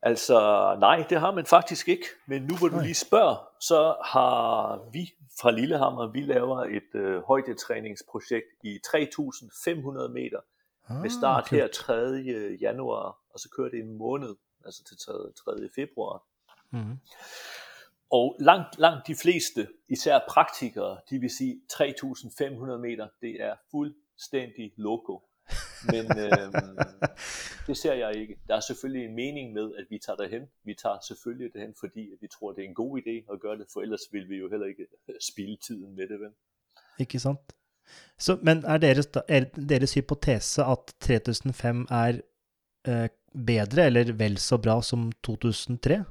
[0.04, 0.10] 5000?
[0.10, 2.06] Altså, nej, det har man faktisk ikke.
[2.26, 7.22] Men nu hvor du lige spørger, så har vi fra Lillehammer, vi laver et øh,
[7.22, 10.40] højdetræningsprojekt i 3.500 meter
[10.88, 11.94] Ah, med start her 3.
[12.60, 15.12] januar, og så kører det en måned, altså til 3.
[15.12, 15.68] 3.
[15.74, 16.22] februar.
[16.70, 16.98] Mhm.
[18.10, 24.72] Og langt, langt de fleste, især praktikere, de vil sige 3.500 meter, det er fuldstændig
[24.76, 25.22] loco.
[25.92, 26.52] Men øhm,
[27.66, 28.36] det ser jeg ikke.
[28.48, 30.42] Der er selvfølgelig en mening med, at vi tager derhen.
[30.64, 33.58] Vi tager selvfølgelig derhen, fordi at vi tror, det er en god idé at gøre
[33.58, 36.20] det, for ellers vil vi jo heller ikke øh, spille tiden med det.
[36.20, 36.30] Vel?
[36.98, 37.40] Ikke sant?
[38.18, 42.20] Så, men er deres, er deres hypotese at 3005 er
[42.88, 43.08] eh,
[43.46, 46.04] bedre eller vel så bra som 2003?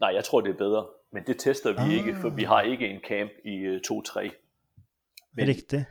[0.00, 0.86] Nej, jeg tror, det er bedre.
[1.12, 1.98] Men det tester vi Ah.
[1.98, 4.30] ikke, for vi har ikke en camp i øh, 2-3.
[5.32, 5.84] Men Riktig.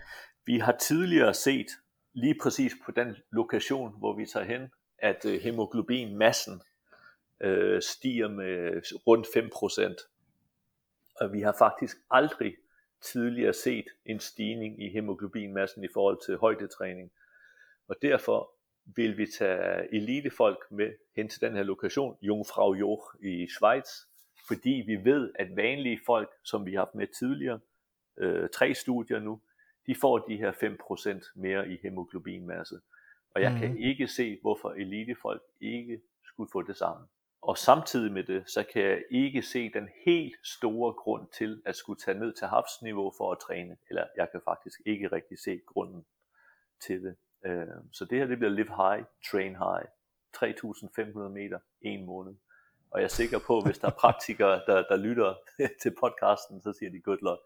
[0.45, 1.67] Vi har tidligere set,
[2.13, 6.61] lige præcis på den lokation, hvor vi tager hen, at øh, hemoglobinmassen
[7.41, 10.07] øh, stiger med rundt 5%.
[11.21, 12.55] Og vi har faktisk aldrig
[13.01, 17.11] tidligere set en stigning i hemoglobinmassen i forhold til højdetræning.
[17.87, 18.51] Og derfor
[18.85, 23.89] vil vi tage elitefolk med hen til den her lokation, Jungfrau Joch i Schweiz,
[24.47, 27.59] fordi vi ved, at vanlige folk, som vi har haft med tidligere,
[28.17, 29.41] øh, tre studier nu,
[29.87, 32.79] de får de her 5% mere i hemoglobinmasse.
[33.35, 33.59] Og jeg mm.
[33.59, 33.77] kan Mhm.
[33.77, 37.07] ikke se, hvorfor elitefolk ikke skulle få det samme.
[37.41, 41.75] Og samtidig med det, så kan jeg ikke se den helt store grund til at
[41.75, 43.77] skulle tage ned til havsniveau for at træne.
[43.89, 46.05] Eller jeg kan faktisk ikke rigtig se grunden
[46.81, 47.15] til det.
[47.45, 49.85] Øh, Så det her, det bliver live high, train high.
[50.37, 52.35] 3.500 meter, en måned.
[52.91, 55.35] Og jeg er sikker på, hvis der er praktikere, der, der lytter
[55.81, 57.41] til podcasten, så siger de good luck.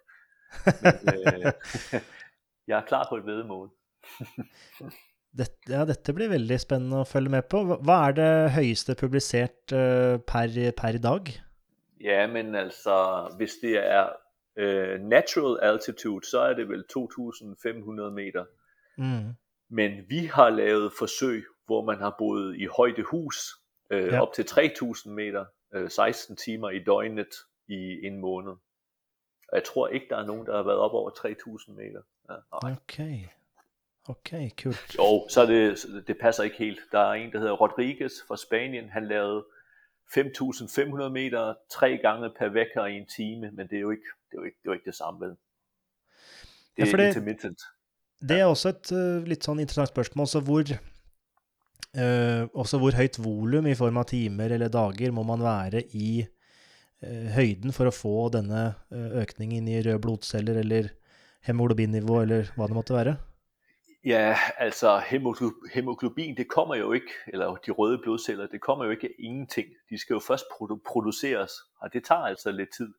[1.06, 1.52] Men, øh,
[2.68, 3.70] jeg er klar på et vedmål.
[5.36, 7.60] Det, ja, dette blir veldig spennende å følge med på.
[7.68, 11.32] Hva, er det høyeste publisert eh, per, per dag?
[12.00, 12.96] Ja, men altså,
[13.36, 14.14] hvis det er
[14.56, 18.46] øh, natural altitude, så er det vel 2.500 meter.
[18.96, 19.36] Mm.
[19.70, 23.38] Men vi har lavet forsøg, hvor man har boet i højdehus
[23.90, 24.16] øh, Ja.
[24.16, 24.22] ja.
[24.22, 27.36] op til 3.000 meter, øh, 16 timer i døgnet
[27.68, 28.52] i en måned.
[29.52, 32.02] Og jeg tror ikke, der er nogen, der har været op over 3.000 meter.
[32.30, 32.72] Nej.
[32.74, 33.00] Ok.
[34.08, 34.30] Ok,
[34.64, 34.96] kult.
[34.98, 35.62] Jo, så det,
[36.08, 36.80] det passer ikke helt.
[36.92, 38.90] Der er en, der hedder Rodriguez fra Spanien.
[38.90, 39.44] Han lavede
[40.18, 44.38] 5.500 meter tre gange per vækker i en time, men det er jo ikke det,
[44.38, 45.34] er jo ikke, det, er jo ikke det samme, vel?
[46.78, 47.62] Det er Ja, det- intermittent.
[48.30, 50.28] Det er også et uh, litt sånn interessant spørsmål.
[50.28, 50.64] Så hvor,
[51.98, 56.24] uh, også hvor høyt volum i form av timer eller dager må man være i
[56.24, 60.94] uh, høyden for å få denne uh, økningen i røde blodceller eller
[61.46, 63.16] hemoglobinnivå eller hva det måtte være?
[64.06, 68.92] Ja, altså hemoglo- hemoglobin, det kommer jo ikke, eller de røde blodceller, det kommer jo
[68.92, 69.68] ikke af ingenting.
[69.90, 72.94] De skal jo først produ- produceres, og det tager altså lidt tid.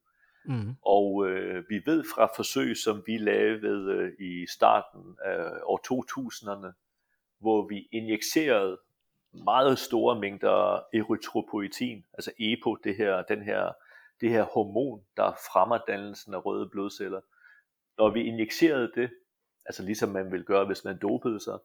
[0.49, 0.75] Mm.
[0.87, 6.73] Og øh, vi ved fra forsøg, som vi lavede øh, i starten af år 2000'erne,
[7.41, 8.79] hvor vi injicerede
[9.45, 13.73] meget store mængder erythropoietin, altså EPO, det her, den her,
[14.21, 17.21] det her hormon, der fremmer dannelsen af røde blodceller.
[17.99, 19.11] Når vi injicerede det,
[19.67, 21.59] altså ligesom man vil gøre, hvis man dopede sig,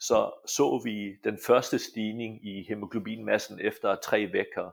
[0.00, 4.70] så så vi den første stigning i hemoglobinmassen efter tre vækker.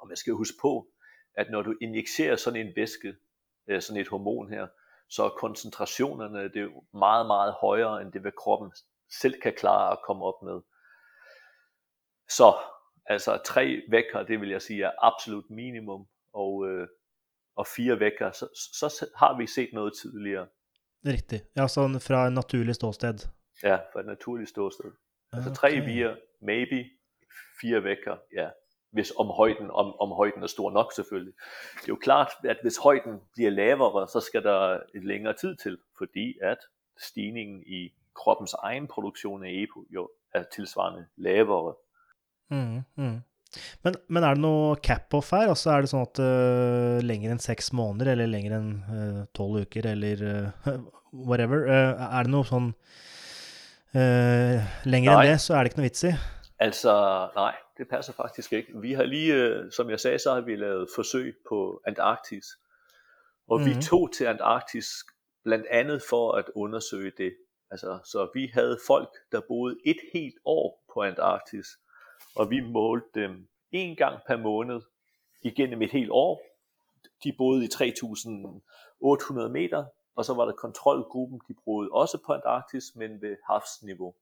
[0.00, 0.88] Og man skal huske på,
[1.34, 3.16] at når du injicerer sådan en væske,
[3.68, 4.66] øh, sådan et hormon her,
[5.08, 8.72] så er koncentrationerne det er meget, meget højere, end det hvad kroppen
[9.20, 10.60] selv kan klare at komme op med.
[12.28, 12.54] Så
[13.06, 16.88] altså tre vækker, det vil jeg sige er absolut minimum, og, øh,
[17.60, 18.46] og fire vækker, så,
[18.80, 20.46] så har vi set noget tidligere.
[21.06, 21.40] Riktig.
[21.56, 23.26] Ja, sånn fra en naturlig ståsted.
[23.62, 24.92] Ja, fra et naturligt ståsted.
[25.32, 25.86] Altså tre Ok.
[25.86, 26.80] via, maybe,
[27.60, 28.50] fire vækker, ja.
[28.92, 31.34] Hvis om højden, om, om højden er stor nok selvfølgelig.
[31.74, 35.56] Det er jo klart, at hvis højden bliver lavere, så skal der et længere tid
[35.56, 36.58] til, fordi at
[36.98, 41.74] stigningen i kroppens egen produktion af EPO jo er tilsvarende lavere.
[42.50, 43.20] Mm, mm.
[43.84, 45.48] Men, men er det noe cap-off her?
[45.50, 49.64] Altså Er det sånn at uh, lenger enn seks måneder, eller lenger enn eh, tolv
[49.64, 50.76] uker, eller eh,
[51.12, 52.68] whatever Er det noe sånn
[53.92, 55.24] Lenger Nei.
[55.24, 56.12] enn det, så er det ikke noe vits i?
[56.62, 56.92] Altså,
[57.34, 58.80] nej, det passer faktisk ikke.
[58.84, 62.44] Vi har lige, øh, som jeg sagde, så har vi lavet forsøg på Antarktis.
[63.48, 63.80] Og vi Mhm.
[63.82, 64.86] tog til Antarktis
[65.44, 67.32] blandt andet for at undersøge det.
[67.70, 71.66] Altså, så vi havde folk, der boede et helt år på Antarktis,
[72.36, 74.80] og vi målte dem en gang per måned
[75.42, 76.42] igennem et helt år.
[77.24, 79.84] De boede i 3.800 meter,
[80.16, 84.14] og så var der kontrolgruppen, de boede også på Antarktis, men ved havsniveau.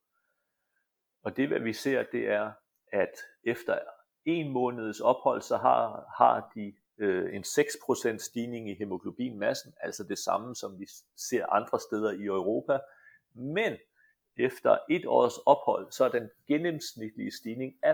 [1.23, 2.53] Og det, hvad vi ser, det er,
[2.93, 3.13] at
[3.45, 3.79] efter
[4.25, 10.19] en måneds ophold, så har, har de øh, en 6% stigning i hemoglobinmassen, altså det
[10.19, 12.79] samme, som vi ser andre steder i Europa.
[13.35, 13.77] Men
[14.39, 17.89] efter et års ophold, så er den gennemsnitlige stigning 18%.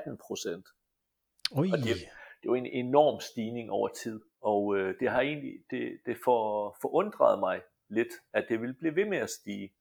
[1.56, 1.70] Oi!
[1.72, 5.54] Og det, det er jo en enorm stigning over tid, og øh, det har egentlig
[5.70, 9.72] det, det for, forundret mig lidt, at det vil blive ved med at stige.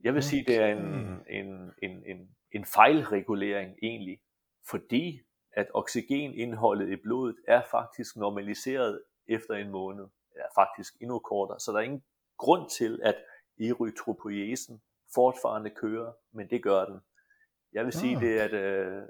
[0.00, 4.20] Jeg vil sige, det er en, en, en, en, en fejlregulering egentlig,
[4.68, 5.20] fordi
[5.52, 10.04] at oxygenindholdet i blodet er faktisk normaliseret efter en måned,
[10.36, 12.04] er faktisk endnu kortere, så der er ingen
[12.36, 13.16] grund til, at
[13.60, 14.82] erythropoiesen
[15.14, 17.00] fortfarande kører, men det gør den.
[17.72, 18.22] Jeg vil sige, Ah.
[18.22, 19.06] det er et,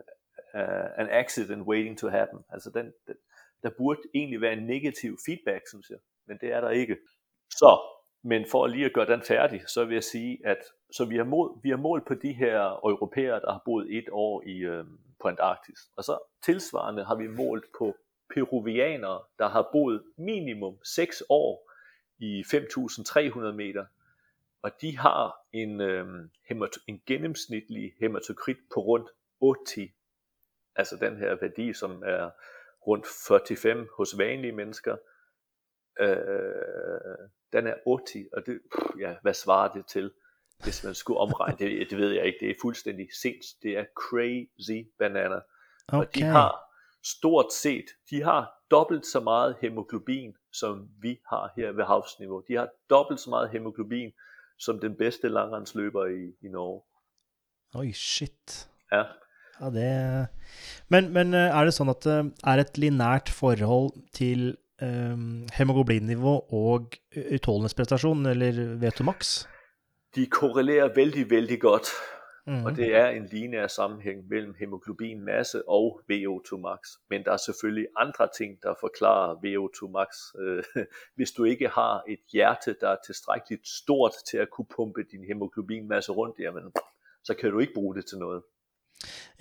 [0.55, 2.45] uh, an accident waiting to happen.
[2.49, 3.15] Altså den, den,
[3.63, 6.97] der burde egentlig være en negativ feedback, synes jeg, men det er der ikke.
[7.51, 7.81] Så,
[8.25, 10.59] men for lige at gøre den færdig, så vil jeg sige, at
[10.93, 14.09] så vi har, mål, vi har målt på de her europæere, der har boet et
[14.13, 14.85] år i, øh,
[15.21, 15.79] på Antarktis.
[15.97, 17.97] Og så tilsvarende har vi målt på
[18.35, 21.71] peruvianere, der har boet minimum 6 år
[22.19, 23.85] i 5.300 meter.
[24.63, 26.07] Og de har en, øh,
[26.51, 29.09] hemato- en gennemsnitlig hematokrit på rundt
[29.69, 29.91] 80.
[30.77, 32.31] Altså den her værdi, som er
[32.87, 34.97] rundt 45 hos vanlige mennesker.
[36.01, 38.61] Øh, den er 80, og det,
[38.99, 40.13] ja, hvad svarer det til,
[40.63, 41.91] hvis man skulle omregne det?
[41.91, 43.47] Det ved jeg ikke, det er fuldstændig sinds.
[43.63, 45.41] Det er crazy bananer.
[45.89, 46.15] Og Ok.
[46.15, 46.59] de har
[47.05, 52.45] stort set, de har dobbelt så meget hemoglobin, som vi har her ved havsniveau.
[52.49, 54.13] De har dobbelt så meget hemoglobin,
[54.63, 56.85] som den bedste langrendsløber i, i Norge.
[57.75, 58.69] Oi, shit.
[58.93, 59.05] Ja.
[59.61, 60.27] Ja, det
[60.89, 66.35] Men, men eh, er det sånn at det er et linært forhold til um, hemoglobinnivå
[66.53, 69.47] og utholdenhetsprestasjon, eller VTO-max?
[70.17, 71.93] De korrelerer vældig, vældig godt,
[72.47, 72.65] Mm.
[72.65, 76.79] og det er en lineær sammenhæng mellem hemoglobinmasse og VO2 max.
[77.11, 80.09] Men der er selvfølgelig andre ting, der forklarer VO2 max.
[80.39, 80.65] Øh,
[81.17, 85.25] Hvis du ikke har et hjerte, der er tilstrækkeligt stort til at kunne pumpe din
[85.25, 86.73] hemoglobinmasse rundt, jamen,
[87.25, 88.43] så kan du ikke bruge det til noget.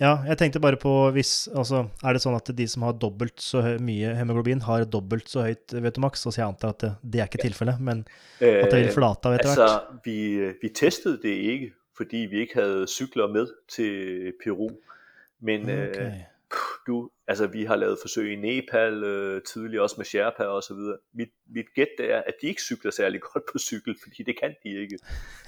[0.00, 3.42] Ja, jeg tenkte bare på hvis Altså, er det sånn at de som har dobbelt
[3.42, 6.26] så mye hemoglobin, har dobbelt så høyt VTO-max?
[6.26, 8.02] Altså, jeg antar at det, det er ikke tilfellet, men
[8.40, 9.62] at det vil flate av etter hvert?
[9.62, 10.18] altså, vi,
[10.62, 11.70] vi testede det ikke,
[12.02, 14.70] fordi vi ikke havde cykler med til Peru.
[15.40, 15.94] Men øh,
[16.50, 20.62] pff, du, altså vi har lavet forsøg i Nepal øh, tidligere, også med Sherpa og
[20.62, 20.98] så videre.
[21.12, 24.54] Mit, mit gæt er, at de ikke cykler særlig godt på cykel, fordi det kan
[24.64, 24.98] de ikke.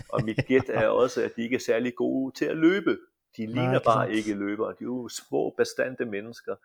[0.09, 2.99] Og mit gæt er også, at de ikke er særlig gode til at løbe.
[3.37, 4.69] De ligner nej, bare ikke løbere.
[4.69, 6.57] De er jo små, bestandte mennesker.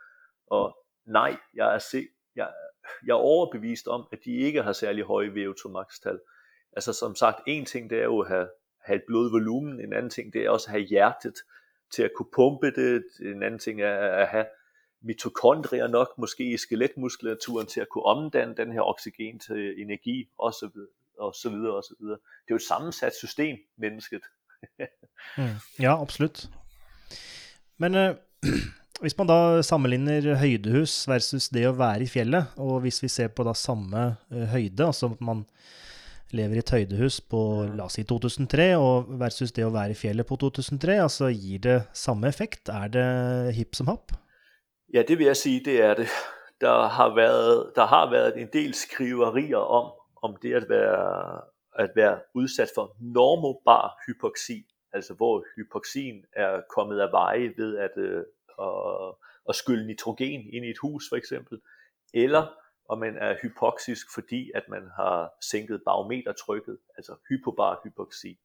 [0.47, 2.49] Og nej, jeg er, se, jeg,
[3.05, 6.19] jeg er overbevist om, at de ikke har særlig høje VO2 max-tal.
[6.73, 8.47] Altså som sagt, en ting det er jo at have,
[8.85, 11.35] have et blodvolumen, en anden ting det er også at have hjertet
[11.95, 14.45] til at kunne pumpe det, en anden ting er at have
[15.01, 20.53] mitokondrier nok, måske i skeletmuskulaturen til at kunne omdanne den her oxygen til energi, og
[20.53, 22.17] så videre, og så videre, og så videre.
[22.17, 24.21] Det er jo et sammensat system, mennesket.
[25.37, 25.55] mm.
[25.79, 26.49] Ja, absolut.
[27.77, 28.15] Men øh,
[29.01, 33.31] hvis man da sammenligner høydehus versus det å være i fjellet, og hvis vi ser
[33.31, 35.45] på da samme øh, høyde, altså at man
[36.35, 37.41] lever i et høydehus på
[37.75, 41.61] la oss si 2003, og versus det å være i fjellet på 2003, altså gir
[41.63, 42.69] det samme effekt?
[42.69, 43.07] Er det
[43.57, 44.13] hipp som happ?
[44.93, 46.09] Ja, det vil jeg si, det er det.
[46.61, 51.41] Der har været, der har været en del skriverier om, om det at være,
[51.75, 57.97] at være udsat for normobar hypoxi, altså hvor hypoxien er kommet af veje ved at,
[57.97, 58.23] øh,
[58.59, 59.15] at,
[59.49, 61.59] at skylle nitrogen ind i et hus for eksempel,
[62.13, 62.45] eller
[62.89, 68.39] og man er hypoxisk, fordi at man har sænket barometertrykket, altså hypobar hypoxi.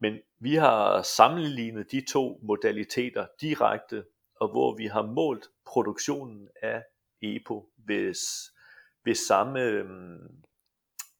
[0.00, 4.04] Men vi har sammenlignet de to modaliteter direkte,
[4.40, 6.84] og hvor vi har målt produktionen af
[7.22, 8.14] EPO ved,
[9.04, 9.60] ved samme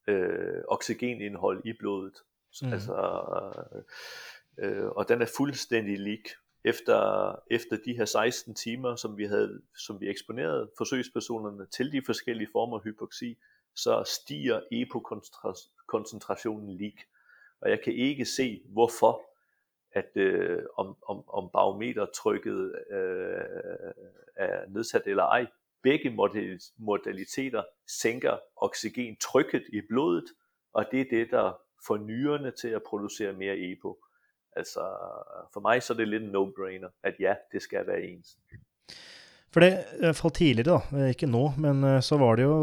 [0.09, 2.15] øh, oxygenindhold i blodet.
[2.63, 2.73] Mm.
[2.73, 2.95] Altså,
[4.59, 6.23] øh, og den er fuldstændig lig
[6.67, 12.03] efter, efter de her 16 timer, som vi havde, som vi eksponerede forsøgspersonerne til de
[12.07, 13.39] forskellige former af hypoxi,
[13.75, 16.95] så stiger EPO-koncentrationen lig.
[17.61, 19.21] Og jeg kan ikke se, hvorfor
[19.93, 23.41] at øh, om, om, om barometertrykket øh,
[24.37, 25.47] er nedsat eller ej.
[25.83, 26.11] Begge
[26.77, 30.25] modaliteter sænker oxygentrykket i blodet,
[30.73, 33.99] og det er det, der får nyrerne til at producere mere EPO.
[34.57, 34.85] Altså,
[35.53, 38.37] for mig så er det lidt en no-brainer, at ja, det skal være ens.
[39.57, 42.57] For det, fall tidligere, da, eh, ikke nå, men eh, så var det jo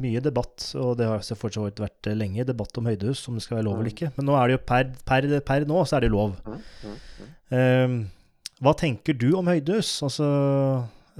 [0.00, 3.36] mye debatt, og det har for så vidt vært eh, lenge debatt om høydehus, om
[3.36, 3.92] det skal være lov eller mm.
[3.92, 4.10] ikke.
[4.16, 6.38] Men nå er det jo per, per, per nå så er det lov.
[6.46, 7.36] Mm, mm, mm.
[7.50, 9.90] Uh, hva tenker du om høydehus?
[10.06, 10.30] Altså,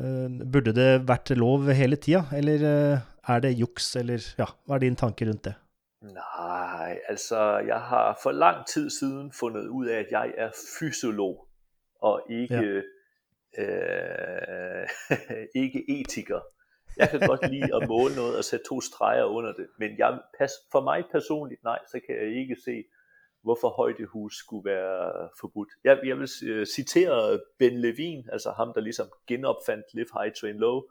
[0.00, 4.78] uh, burde det vært lov hele tida, eller uh, er det juks, eller ja, hva
[4.78, 5.56] er din tanke rundt det?
[6.02, 11.48] Nej, altså jeg har for lang tid siden fundet ud af, at jeg er fysiolog
[12.00, 12.82] og ikke,
[13.58, 13.62] ja.
[13.62, 14.88] øh,
[15.64, 16.40] ikke etiker.
[16.96, 20.20] Jeg kan godt lide at måle noget og sætte to streger under det, men jeg,
[20.38, 22.84] pas, for mig personligt, nej, så kan jeg ikke se,
[23.42, 25.68] hvorfor højdehus skulle være forbudt.
[25.84, 30.56] Jeg, jeg vil uh, citere Ben Levin, altså ham, der ligesom genopfandt Live High Train
[30.56, 30.82] Low.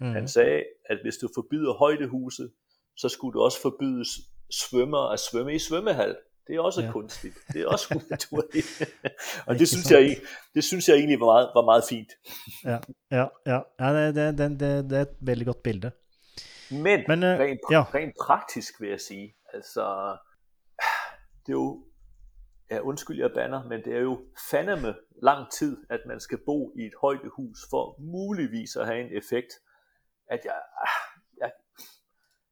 [0.00, 0.12] Mm.
[0.12, 2.48] Han sagde, at hvis du forbyder højdehuse,
[2.96, 4.08] så skulle du også forbydes
[4.50, 6.16] svømmer at svømme i svømmehal.
[6.46, 6.92] Det er også ja.
[6.92, 7.38] kunstigt.
[7.52, 8.82] Det er også unaturligt.
[9.48, 10.16] og det synes, jeg,
[10.54, 12.12] det synes jeg egentlig var meget, var meget fint.
[12.64, 12.78] ja,
[13.10, 13.60] ja, ja.
[13.80, 15.90] ja det, det, det, det er et veldig godt billede.
[16.70, 17.82] Men, Men uh, rent, ja.
[17.82, 20.16] rent praktisk vil jeg sige, altså,
[21.46, 21.84] det er jo,
[22.70, 24.20] ja undskyld jeg banner, men det er jo
[24.50, 29.16] fandeme lang tid, at man skal bo i et højdehus for muligvis at have en
[29.16, 29.52] effekt,
[30.30, 30.60] at jeg,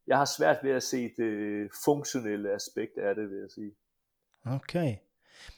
[0.06, 3.72] jeg har svært ved at se det funktionelle aspekt af det, vil jeg sige.
[4.46, 4.74] Ok.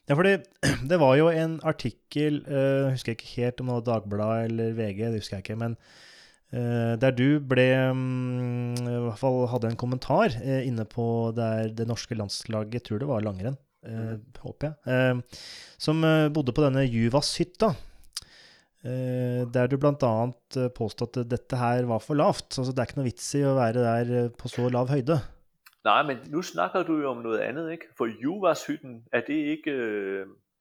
[0.08, 0.46] Ja, for det,
[0.90, 2.42] det var jo en artikkel,
[2.90, 5.76] husker jeg ikke helt om det var Dagbladet eller VG, det husker jeg ikke, men
[6.52, 11.72] uh, der du ble, um, i hvert fall hadde en kommentar uh, inne på der
[11.76, 15.22] det norske landslaget, jeg tror det var langrenn, uh, håper jeg,
[15.78, 16.02] som
[16.34, 17.74] bodde på denne Juvas-hytta.
[18.86, 20.12] Eh, der du bl.a.
[20.56, 22.58] Eh, påstod at dette her var for lavt.
[22.58, 25.18] Altså, det er ikke noe vits i å være der eh, på så lav høyde.
[25.86, 27.86] Nej, men nu snakker du jo om noget andet, ikke?
[27.98, 29.72] For Juvashytten, er det ikke...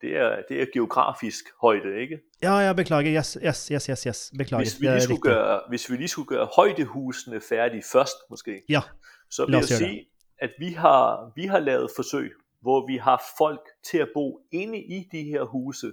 [0.01, 2.19] Det er, det er geografisk højde, ikke?
[2.43, 3.17] Ja, ja, beklager.
[3.17, 4.03] Yes, yes, yes, yes.
[4.03, 4.31] yes.
[4.37, 4.61] Beklager.
[4.61, 8.81] Hvis vi, lige skulle gøre, hvis vi lige skulle gøre højdehusene færdige først, måske, ja,
[9.29, 10.05] så vil jeg det.
[10.39, 14.79] at vi har, vi har lavet forsøg, hvor vi har folk til at bo inde
[14.79, 15.91] i de her huse,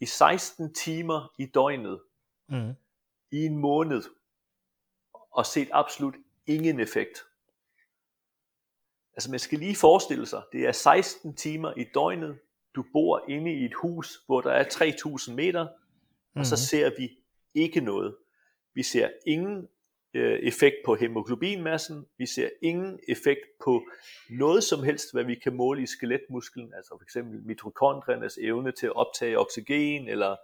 [0.00, 2.00] i 16 timer i døgnet
[2.48, 2.72] mm.
[3.30, 4.02] i en måned
[5.30, 6.14] og set absolut
[6.46, 7.18] ingen effekt.
[9.12, 12.38] Altså man skal lige forestille sig, det er 16 timer i døgnet,
[12.74, 15.68] du bor inde i et hus, hvor der er 3000 meter,
[16.34, 16.58] og så mm.
[16.58, 17.18] ser vi
[17.54, 18.16] ikke noget.
[18.74, 19.68] Vi ser ingen
[20.14, 23.82] øh, effekt på hemoglobinmassen, vi ser ingen effekt på
[24.30, 28.86] noget som helst, hvad vi kan måle i skeletmusklen, altså for eksempel mitokondriernes evne til
[28.86, 30.36] at optage oxygen, eller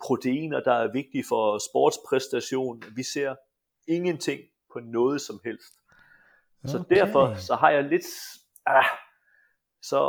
[0.00, 2.82] proteiner, der er vigtige for sportspræstation.
[2.96, 3.34] Vi ser
[3.88, 4.40] ingenting
[4.72, 5.74] på noget som helst.
[6.64, 6.96] Så okay.
[6.96, 8.04] derfor så har jeg lidt,
[8.66, 8.84] ah,
[9.82, 10.00] så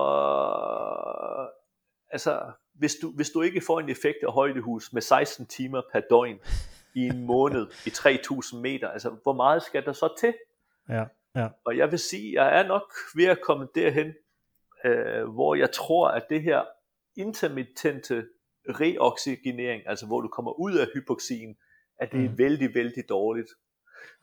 [2.09, 5.99] altså, hvis du, hvis du ikke får en effekt af højdehus med 16 timer per
[6.09, 6.39] døgn
[6.99, 10.33] i en måned i 3000 meter, altså hvor meget skal der så til?
[10.89, 11.47] Ja, ja.
[11.65, 14.13] Og jeg vil sige, jeg er nok ved at komme derhen,
[14.85, 16.63] øh, hvor jeg tror, at det her
[17.15, 18.25] intermittente
[18.69, 21.57] reoxygenering, altså hvor du kommer ud af hypoxien,
[21.99, 22.37] at det er mm.
[22.37, 23.49] vældig, vældig dårligt.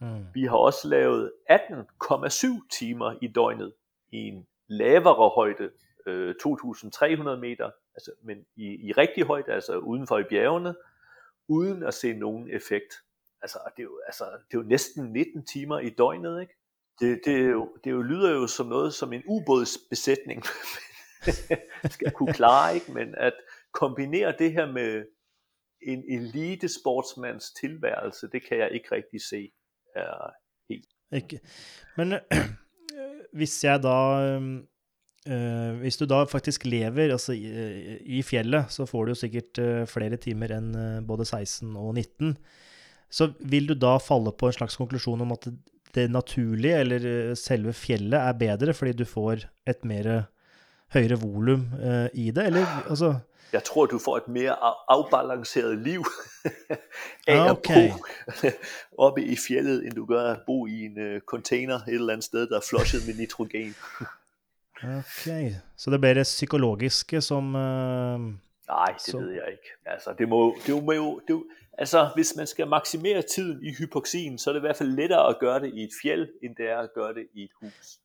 [0.01, 0.27] Mm.
[0.35, 3.73] Vi har også lavet 18,7 timer i døgnet
[4.13, 5.71] i en lavere højde,
[6.07, 10.75] øh, 2.300 meter, altså, men i, i rigtig højde, altså udenfor i bjergene,
[11.49, 12.95] uden at se nogen effekt.
[13.43, 16.55] Altså, det, er jo, altså, det er jo næsten 19 timer i døgnet, ikke?
[17.01, 20.43] Det, det, er jo, det er jo, lyder jo som noget som en ubådsbesætning
[21.95, 22.93] skal kunne klare, ikke?
[22.93, 23.35] men at
[23.73, 25.05] kombinere det her med
[25.83, 29.53] en elite sportsmands tilværelse, det kan jeg ikke rigtig se
[29.97, 30.31] er
[30.71, 30.89] helt.
[31.13, 31.41] Ikke.
[31.97, 34.67] Men øh, hvis jeg da øhm,
[35.27, 39.59] øh, Hvis du da faktisk lever altså, i, i, fjellet, så får du jo sikkert
[39.59, 42.37] øh, flere timer enn øh, både 16 og 19.
[43.11, 45.49] Så vil du da falle på en slags konklusjon om at
[45.95, 50.27] det naturlige, eller selve fjellet, er bedre fordi du får et mer
[50.93, 51.67] høyere volum
[52.13, 53.15] i det, eller altså
[53.53, 54.57] jeg tror, du får et mere
[54.89, 56.05] afbalanceret liv
[57.27, 57.87] af okay.
[57.87, 58.49] at bo
[59.07, 62.25] oppe i fjellet, end du gør at bo i en uh, container et eller andet
[62.25, 63.75] sted, der er flushet med nitrogen.
[64.85, 67.55] okay, så det er bare det psykologiske som...
[67.55, 68.35] Uh,
[68.69, 69.23] Nej, det som...
[69.23, 69.71] ved jeg ikke.
[69.87, 71.43] Altså, det må, det må det,
[71.79, 75.29] altså, hvis man skal maksimere tiden i hypoxien, så er det i hvert fald lettere
[75.29, 77.99] at gøre det i et fjeld, end det er at gøre det i et hus.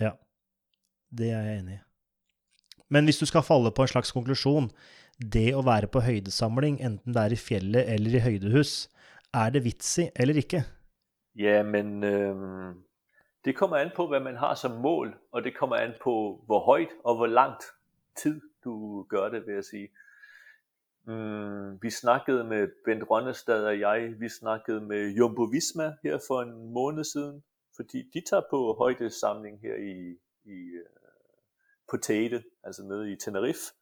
[0.00, 0.10] Ja,
[1.18, 1.78] det er jeg enig i.
[2.88, 4.70] Men hvis du skal falle på en slags konklusjon,
[5.32, 8.88] det å være på høydesamling, enten det er i fjellet eller i høydehus,
[9.34, 10.62] er det vits i eller ikke?
[11.36, 12.74] Ja, men øh,
[13.44, 16.60] det kommer an på, hvad man har som mål, og det kommer an på, hvor
[16.60, 17.64] højt og hvor langt
[18.16, 19.88] tid du gør det, vil jeg sige.
[21.04, 26.42] Mm, vi snakkede med Bent Rønnestad og jeg, vi snakkede med Jumbo Visma her for
[26.42, 27.44] en måned siden,
[27.76, 30.84] fordi de tager på højdesamling her i, i øh,
[31.90, 33.72] på Tete, altså nede i Tenerife.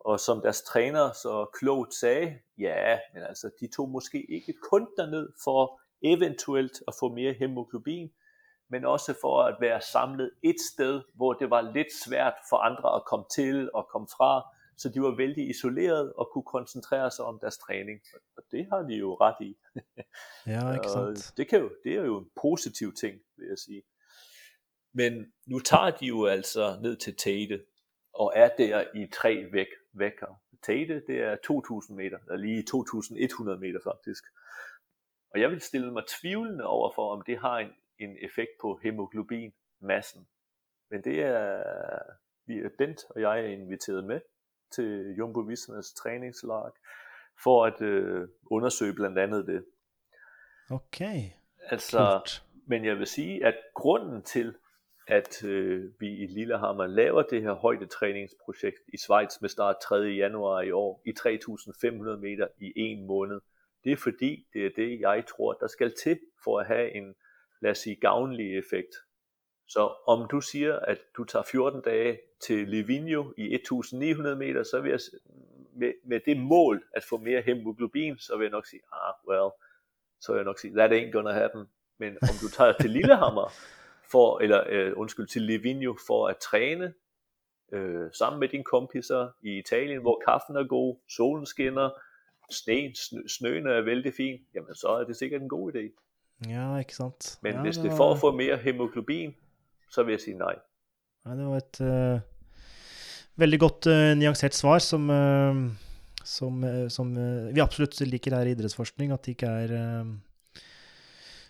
[0.00, 4.88] Og som deres træner så klogt sagde, ja, men altså, de tog måske ikke kun
[4.96, 8.12] derned for eventuelt at få mere hemoglobin,
[8.70, 12.94] men også for at være samlet et sted, hvor det var lidt svært for andre
[12.94, 14.42] at komme til og komme fra,
[14.76, 18.00] så de var vældig isoleret og kunne koncentrere sig om deres træning.
[18.36, 19.56] Og det har de jo ret i.
[20.52, 21.32] ja, ikke sant.
[21.36, 23.82] det, kan jo, det er jo en positiv ting, vil jeg sige.
[24.94, 27.64] Men nu tager de jo altså ned til Tate,
[28.14, 30.40] og er der i tre væk, vækker.
[30.62, 34.24] Tate, det er 2.000 meter, eller lige 2.100 meter faktisk.
[35.34, 38.80] Og jeg vil stille mig tvivlende over for, om det har en, en effekt på
[38.82, 40.26] hemoglobinmassen.
[40.90, 41.62] Men det er,
[42.46, 44.20] vi er Bent og jeg er inviteret med
[44.74, 46.70] til Jumbo Vismas træningslag,
[47.42, 49.64] for at øh, undersøge blandt andet det.
[50.70, 51.30] Okay.
[51.70, 54.54] Altså, men jeg vil sige, at grunden til,
[55.08, 59.96] at øh, vi i Lillehammer laver det her højdetræningsprojekt i Schweiz med start 3.
[59.96, 63.40] januar i år i 3.500 meter i en måned.
[63.84, 67.14] Det er fordi, det er det, jeg tror, der skal til for at have en,
[67.64, 68.94] lad os sige, gavnlig effekt.
[69.66, 74.80] Så om du siger, at du tager 14 dage til Livigno i 1.900 meter, så
[74.80, 75.00] vil jeg
[75.72, 79.50] med, med det mål at få mere hemoglobin, så vil jeg nok sige, ah, well,
[80.20, 81.64] så vil jeg nok sige, that ain't gonna happen.
[81.98, 83.52] Men om du tager til Lillehammer,
[84.10, 86.94] for, eller øh, undskyld, til Livigno for at træne
[87.72, 91.90] øh, sammen med dine kompiser i Italien, hvor kaffen er god, solen skinner,
[92.50, 96.03] sneen, snø, snøen er vældig fin, jamen så er det sikkert en god idé.
[96.50, 97.38] Ja, ikke sant.
[97.42, 99.34] Men ja, hvis det er for at få mere hemoglobin,
[99.90, 100.54] så vil jeg sige nej.
[101.26, 102.20] Ja, det var et uh,
[103.40, 105.72] veldig godt uh, nuansert svar, som, uh,
[106.24, 107.16] som, som
[107.54, 110.04] vi absolutt liker her i idrettsforskning, at det ikke er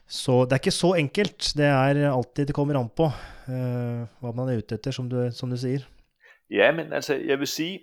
[0.06, 1.52] så det er ikke så enkelt.
[1.56, 5.30] Det er alltid det kommer an på uh, hva man er ute etter, som du,
[5.32, 5.86] som du sier.
[6.50, 7.80] Ja, men altså, jeg vil sige,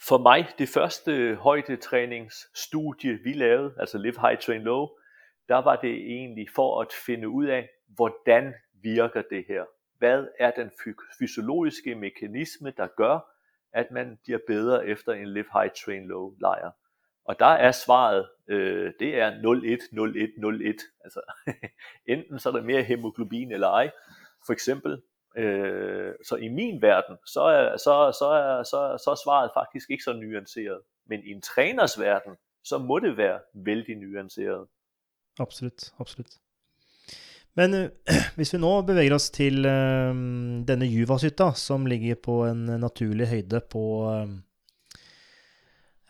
[0.00, 4.88] for mig, det første højdetræningsstudie, vi lavede, altså Live High Train Low,
[5.48, 9.64] der var det egentlig for at finde ud af, hvordan virker det her?
[9.98, 10.70] Hvad er den
[11.18, 13.18] fysiologiske mekanisme, der gør,
[13.72, 16.70] at man bliver bedre efter en Live High Train Low lejr?
[17.24, 21.00] Og der er svaret, øh, det er 0-1-0-1-0-1.
[21.04, 21.20] Altså,
[22.14, 23.90] enten så er der mere hemoglobin eller ej.
[24.46, 25.02] For eksempel,
[25.36, 29.90] øh, så i min verden, så er, så, så, er, så, så er svaret faktisk
[29.90, 30.80] ikke så nuanceret.
[31.06, 34.68] Men i en træners verden, så må det være vældig nuanceret.
[35.40, 35.92] Absolutt.
[35.98, 36.38] Absolutt.
[37.54, 37.88] Men uh,
[38.36, 40.12] hvis vi nå beveger oss til uh,
[40.68, 44.28] denne Juvashytta, som ligger på en naturlig høyde på uh,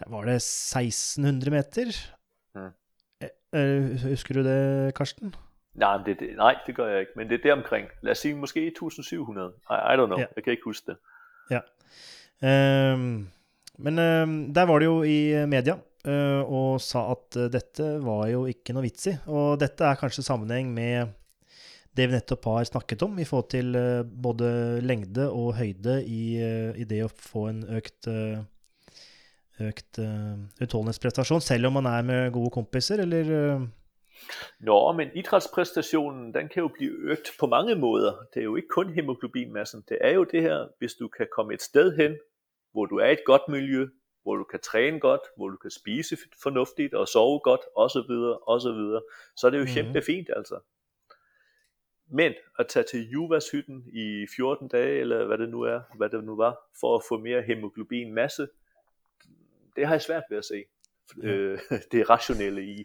[0.02, 1.94] Var det 1600 meter?
[2.54, 3.98] Mm.
[4.02, 5.34] husker du det, Karsten?
[5.74, 7.86] Nej, det, det, nej, det gør jeg ikke, men det er deromkring.
[8.02, 9.52] Lad os sige måske 1700.
[9.70, 10.26] I, I don't know, ja.
[10.36, 10.96] jeg kan ikke huske det.
[11.50, 11.60] Ja.
[12.94, 13.28] Um,
[13.78, 18.24] men um, der var det jo i media Eh, og sa at eh, dette var
[18.26, 19.16] jo ikke noe vits i.
[19.30, 21.12] Og dette er kanskje sammenheng med
[21.94, 26.24] det vi nettopp har snakket om, i forhold til eh, både lengde og høyde i,
[26.74, 28.10] i, det å få en økt
[29.62, 33.28] økt utholdenhetsprestasjon, selv om man er med gode kompiser, eller
[34.64, 38.24] Nå, men idrætspræstationen, den kan jo bli økt på mange måder.
[38.32, 39.84] Det er jo ikke kun hemoglobinmassen.
[39.86, 42.16] Det er jo det her, hvis du kan komme et sted hen,
[42.72, 43.86] hvor du er i et godt miljø,
[44.22, 48.12] hvor du kan træne godt, hvor du kan spise fornuftigt og sove godt, osv.,
[48.46, 49.00] osv.,
[49.36, 49.74] så er det jo mm-hmm.
[49.74, 50.60] kæmpe fint altså.
[52.06, 56.24] Men at tage til Juvas-hytten i 14 dage, eller hvad det nu er, hvad det
[56.24, 58.48] nu var, for at få mere hemoglobin masse,
[59.76, 60.64] det har jeg svært ved at se.
[61.22, 61.28] Ja.
[61.28, 61.58] Øh,
[61.92, 62.84] det rationelle i.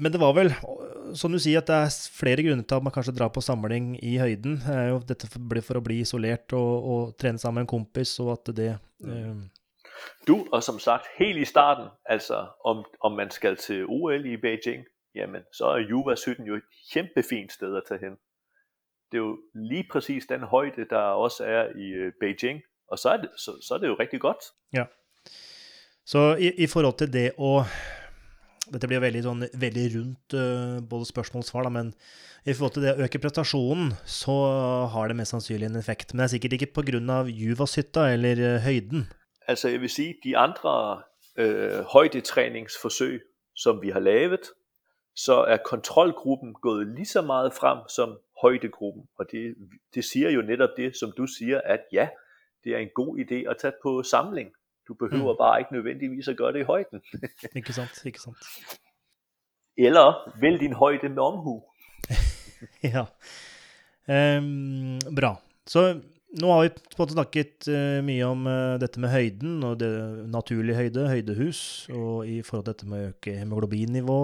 [0.00, 0.52] Men det var vel,
[1.18, 3.92] som du sier, at det er flere grunner til at man kanskje drar på samling
[4.00, 4.56] i høyden.
[4.64, 8.32] Er dette for, for å bli isolert og, og trene sammen med en kompis, og
[8.38, 8.70] at det
[9.04, 9.34] øh...
[10.24, 14.36] Du, og som sagt, helt i starten, altså om, om man skal til OL i
[14.40, 18.16] Beijing, jamen så er Juva 17 jo et kæmpefint sted at tage hen.
[19.12, 23.08] Det er jo lige præcis den højde, der også er i øh, Beijing, og så
[23.08, 24.44] er det, så, så er det jo rigtig godt.
[24.72, 24.84] Ja.
[26.06, 27.62] Så i, i forhold til det å
[28.72, 31.92] dette blir veldig, sånn, veldig rundt uh, både spørsmål og svar, da, men
[32.46, 34.36] i forhold til det å øke prestasjonen, så
[34.94, 36.14] har det mest sannsynlig en effekt.
[36.14, 37.20] Men det er sikkert ikke pga.
[37.28, 39.08] Juvashytta eller uh, høyden.
[39.50, 41.02] Altså, jeg vil si de andre
[41.40, 43.20] uh, højdetræningsforsøg,
[43.56, 44.52] som vi har lavet,
[45.16, 49.02] så er kontrollgruppen gået lige så meget frem som højdegruppen.
[49.18, 49.54] Og det,
[49.94, 52.08] det siger jo netop det, som du siger, at ja,
[52.64, 54.50] det er en god idé at tage på samling.
[54.90, 55.38] Du behøver mm.
[55.38, 57.00] bare ikke nødvendigvis at gøre det i højden.
[57.58, 58.48] ikke sant, ikke sant.
[59.78, 61.62] Eller vælg din højde med omhu.
[62.94, 63.04] ja.
[64.10, 65.36] Um, bra.
[65.66, 66.00] Så
[66.42, 69.92] nå har vi på en snakket uh, mye om uh, dette med høyden, og det
[70.34, 74.20] naturlige høyde, høydehus, og i forhold til dette med å øke hemoglobinnivå.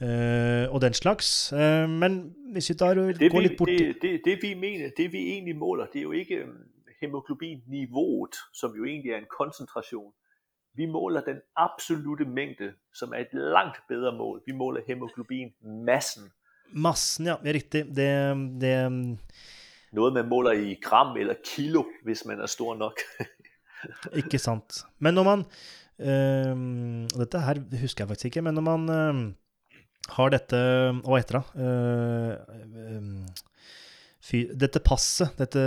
[0.00, 1.52] Uh, og den slags.
[2.00, 2.22] Men
[2.56, 5.60] hvis vi tar og går litt bort det, det, det, vi mener, det vi egentlig
[5.60, 6.46] måler, det er jo ikke
[7.02, 10.12] hemoglobinniveauet, som jo egentlig er en koncentration.
[10.74, 14.42] Vi måler den absolute mængde, som er et langt bedre mål.
[14.46, 16.30] Vi måler hemoglobinmassen.
[16.72, 17.36] Massen, ja.
[17.44, 17.84] Riktig.
[17.96, 18.08] Det,
[18.60, 18.72] det
[19.92, 23.00] Noget man måler i gram eller kilo, hvis man er stor nok.
[24.20, 24.84] ikke sant.
[24.98, 25.44] Men når man
[26.00, 26.56] øh,
[27.18, 29.14] Dette her husker jeg faktisk ikke, men når man øh,
[30.16, 30.56] har dette
[31.04, 31.44] Hva heter det?
[31.60, 32.32] Øh,
[34.32, 35.60] øh, dette passet, dette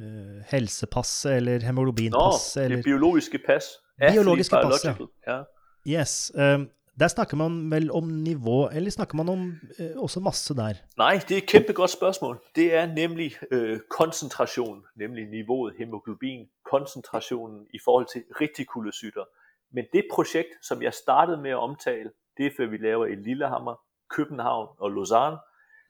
[0.00, 2.60] uh, helsepasset eller hemoglobinpasset.
[2.60, 3.64] Nå, eller, det biologiske pass.
[4.12, 4.84] Biologiske pass,
[5.26, 5.42] ja.
[5.86, 6.32] Yes.
[6.34, 6.70] Um,
[7.00, 10.74] der snakker man vel om nivå, eller snakker man om uh, også masse der?
[10.98, 12.40] Nej, det er et kæmpegodt spørgsmål.
[12.56, 19.24] Det er nemlig uh, koncentration, nemlig niveauet hemoglobin, koncentrationen i forhold til retikulocytter.
[19.72, 23.14] Men det projekt, som jeg startede med at omtale, det er før vi laver i
[23.14, 23.74] Lillehammer,
[24.10, 25.36] København og Lausanne,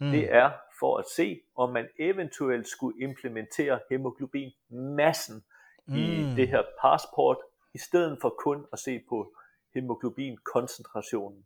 [0.01, 0.11] mm.
[0.11, 0.51] det er
[0.81, 5.43] for at se, om man eventuelt skulle implementere hemoglobinmassen
[5.87, 5.95] mm.
[5.95, 7.37] i det her passport,
[7.75, 9.35] i stedet for kun at se på
[9.75, 11.45] hemoglobinkoncentrationen.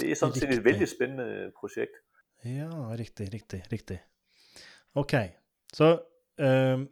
[0.00, 1.96] Det er sådan set et vældig spændende projekt.
[2.44, 2.68] Ja,
[2.98, 3.98] riktig, riktig, riktig.
[4.94, 5.14] Ok,
[5.72, 6.00] så
[6.40, 6.86] øh,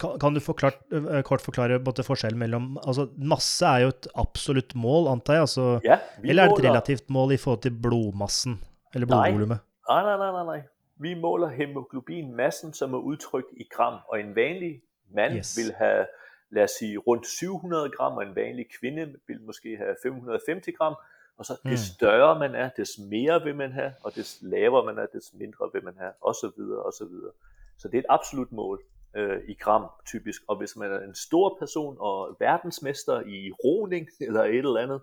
[0.00, 4.74] kan du forklart, øh, kort forklare både forskjellen mellom altså Masse er jo et absolutt
[4.74, 5.40] mål, antar jeg?
[5.40, 8.64] Altså, ja, eller er det et relativt mål i forhold til blodmassen?
[8.94, 9.58] Eller blodvolumet?
[9.92, 10.62] Nej, nej, nej, nej, nej.
[10.96, 14.82] Vi måler hemoglobinmassen, som er udtrykt i gram, og en vanlig
[15.14, 15.56] mand yes.
[15.56, 16.06] vil have,
[16.50, 20.94] lad os sige, rundt 700 gram, og en vanlig kvinde vil måske have 550 gram,
[21.36, 21.70] og så mm.
[21.70, 25.34] des større man er, des mere vil man have, og des lavere man er, des
[25.34, 27.32] mindre vil man have, og så videre, og så videre.
[27.78, 28.82] Så det er et absolut mål
[29.16, 34.08] øh, i gram typisk, og hvis man er en stor person og verdensmester i roning
[34.26, 35.00] eller et eller andet,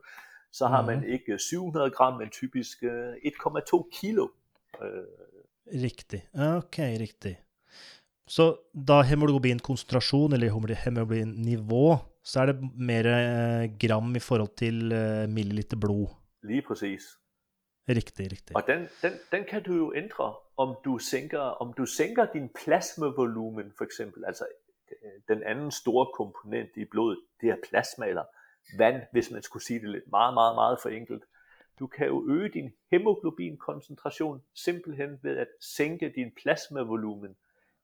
[0.51, 0.87] så har mm.
[0.87, 4.27] man ikke 700 gram, men typisk øh, 1,2 kilo
[5.85, 6.21] riktig.
[6.33, 7.35] Ok, riktig.
[8.29, 8.55] Så
[8.87, 10.51] da hemoglobinkonsentrasjon, eller
[10.83, 16.07] hemoglobinnivå, så er det mer eh, gram i forhold til eh, milliliter blod?
[16.43, 17.01] Lige præcis.
[17.89, 18.55] Riktig, riktig.
[18.55, 22.49] Og den, den, den kan du jo ændre, om du sænker, om du sænker din
[22.63, 24.25] plasmavolumen for eksempel.
[24.25, 24.45] Altså
[25.27, 28.23] den anden store komponent i blodet, det er plasma eller
[28.77, 31.23] vand, hvis man skulle sige det lidt meget, meget, meget for enkelt.
[31.79, 37.35] Du kan jo øge din hemoglobinkoncentration simpelthen ved at sænke din plasmavolumen.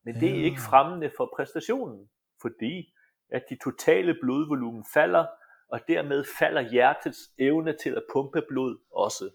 [0.05, 2.09] Men det er ikke fremmende for præstationen,
[2.41, 2.93] fordi
[3.31, 5.25] at de totale blodvolumen falder,
[5.69, 9.29] og dermed falder hjertets evne til at pumpe blod også.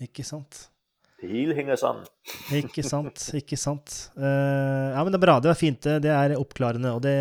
[0.00, 0.70] Ikke sant?
[1.20, 2.04] Det hele hænger sammen.
[2.52, 4.12] ikke sant, ikke sant.
[4.16, 5.40] Uh, ja, men det er bra.
[5.40, 5.84] Det er fint.
[5.84, 7.16] Det er oppklarende, og det,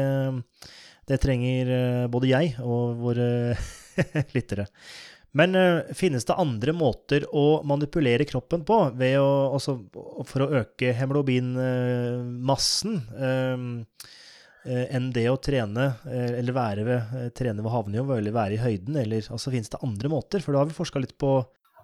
[1.08, 3.56] det trenger eh, både jeg og våre
[4.36, 4.66] lyttere.
[5.36, 9.78] Men uh, finnes det andre måter å manipulere kroppen på ved å, altså,
[10.30, 12.96] for å øke hemoglobinmassen?
[13.20, 13.84] Eh, uh,
[14.66, 17.02] eh, enn det å trene eller være ved,
[17.38, 18.96] trene ved havnivå eller være i høyden?
[19.04, 20.40] Eller altså, finnes det andre måter?
[20.42, 21.32] For da har vi forska litt på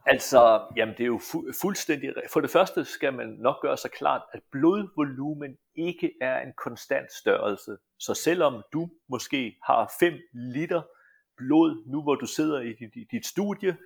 [0.09, 0.41] Altså,
[0.73, 2.09] jamen det er jo fu- fuldstændig...
[2.33, 7.13] For det første skal man nok gøre sig klart, at blodvolumen ikke er en konstant
[7.13, 7.77] størrelse.
[7.99, 10.81] Så selvom du måske har 5 liter
[11.41, 13.77] blod, nu hvor du sidder i dit, i dit studie,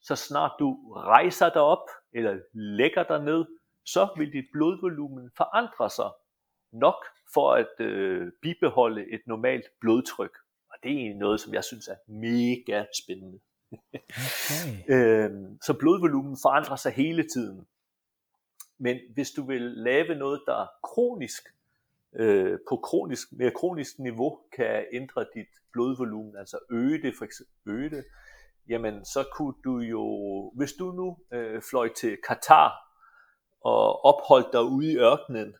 [0.00, 3.44] så snart du rejser dig op eller lægger dig ned,
[3.84, 6.10] så vil dit blodvolumen forandre sig
[6.72, 7.04] nok
[7.34, 10.36] for at øh, bibeholde et normalt blodtryk.
[10.70, 13.40] Og det er noget, som jeg synes er mega spændende.
[13.72, 14.00] Okay.
[14.94, 17.66] øhm, så blodvolumen forandrer sig hele tiden.
[18.78, 21.53] Men hvis du vil lave noget, der er kronisk,
[22.14, 27.54] øh, på kronisk, mere kronisk niveau kan ændre dit blodvolumen, altså øge det, for eksempel,
[27.66, 28.04] øge det,
[28.68, 30.04] jamen så kunne du jo,
[30.56, 32.72] hvis du nu øh, fløj til Katar
[33.60, 35.54] og opholdt dig ude i ørkenen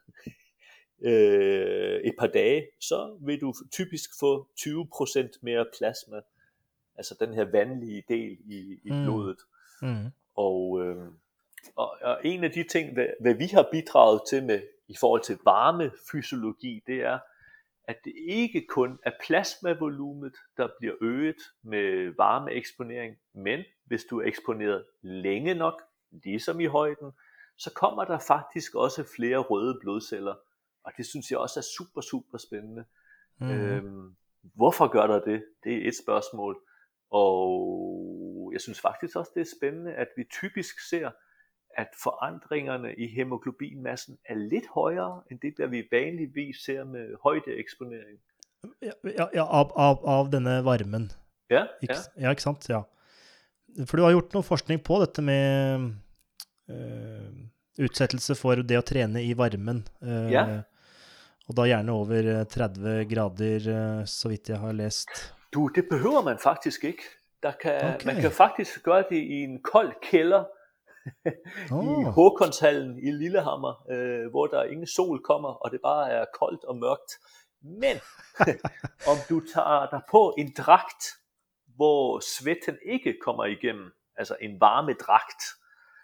[1.10, 6.20] øh, et par dage, så vil du typisk få 20% mere plasma
[6.96, 9.04] altså den her vandlige del i, i mm.
[9.04, 9.38] blodet.
[9.82, 10.06] Mm.
[10.34, 11.06] Og, øh,
[11.76, 15.22] og, og en af de ting, hvad, hvad vi har bidraget til med i forhold
[15.22, 17.18] til varmefysiologi, det er,
[17.84, 24.26] at det ikke kun er plasmavolumet, der bliver øget med varmeeksponering, men hvis du er
[24.26, 27.12] eksponeret længe nok, ligesom i højden,
[27.56, 30.34] så kommer der faktisk også flere røde blodceller.
[30.84, 32.84] Og det synes jeg også er super, super spændende.
[33.38, 33.50] Mm.
[33.50, 35.44] Øhm, hvorfor gør der det?
[35.64, 36.60] Det er et spørgsmål.
[37.10, 41.10] Og jeg synes faktisk også, det er spændende, at vi typisk ser,
[41.76, 48.18] at forandringerne i hemoglobinmassen er lidt højere, end det, der vi vanligvis ser med højdeeksponering.
[48.82, 51.10] Ja, ja, av, av, av denne varmen.
[51.50, 52.26] Ja, ikke, ja.
[52.26, 52.68] ja, ikke sant?
[52.68, 52.84] Ja.
[53.84, 55.90] For du har gjort noe forskning på dette med
[56.70, 57.26] uh,
[57.84, 59.82] utsettelse for det å trene i varmen.
[60.00, 60.46] Uh, ja.
[61.44, 65.12] Og da gjerne over 30 grader, uh, så vidt jeg har lest.
[65.52, 67.12] Du, det behøver man faktisk ikke.
[67.44, 68.06] Kan, okay.
[68.08, 70.46] Man kan faktisk gøre det i en kold kælder
[71.72, 72.00] oh.
[72.00, 76.64] i Håkonshallen i Lillehammer, øh, hvor der ingen sol kommer, og det bare er koldt
[76.64, 77.12] og mørkt.
[77.62, 77.96] Men
[79.10, 81.04] om du tager dig på en dragt,
[81.66, 85.42] hvor svetten ikke kommer igennem, altså en varmedragt,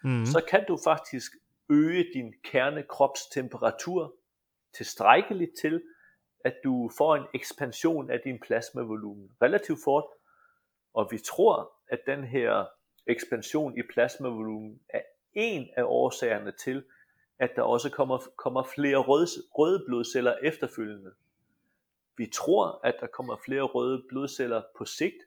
[0.04, 0.26] mm.
[0.26, 1.32] så kan du faktisk
[1.70, 4.14] øge din kernekropstemperatur
[4.76, 5.82] tilstrækkeligt til,
[6.44, 10.04] at du får en ekspansion af din plasmavolumen relativt fort,
[10.94, 12.66] og vi tror, at den her
[13.06, 15.00] ekspansion i plasmavolumen er
[15.34, 16.84] en af årsagerne til,
[17.38, 21.10] at der også kommer, kommer flere røde, røde blodceller efterfølgende.
[22.16, 25.22] Vi tror, at der kommer flere røde blodceller på sigt,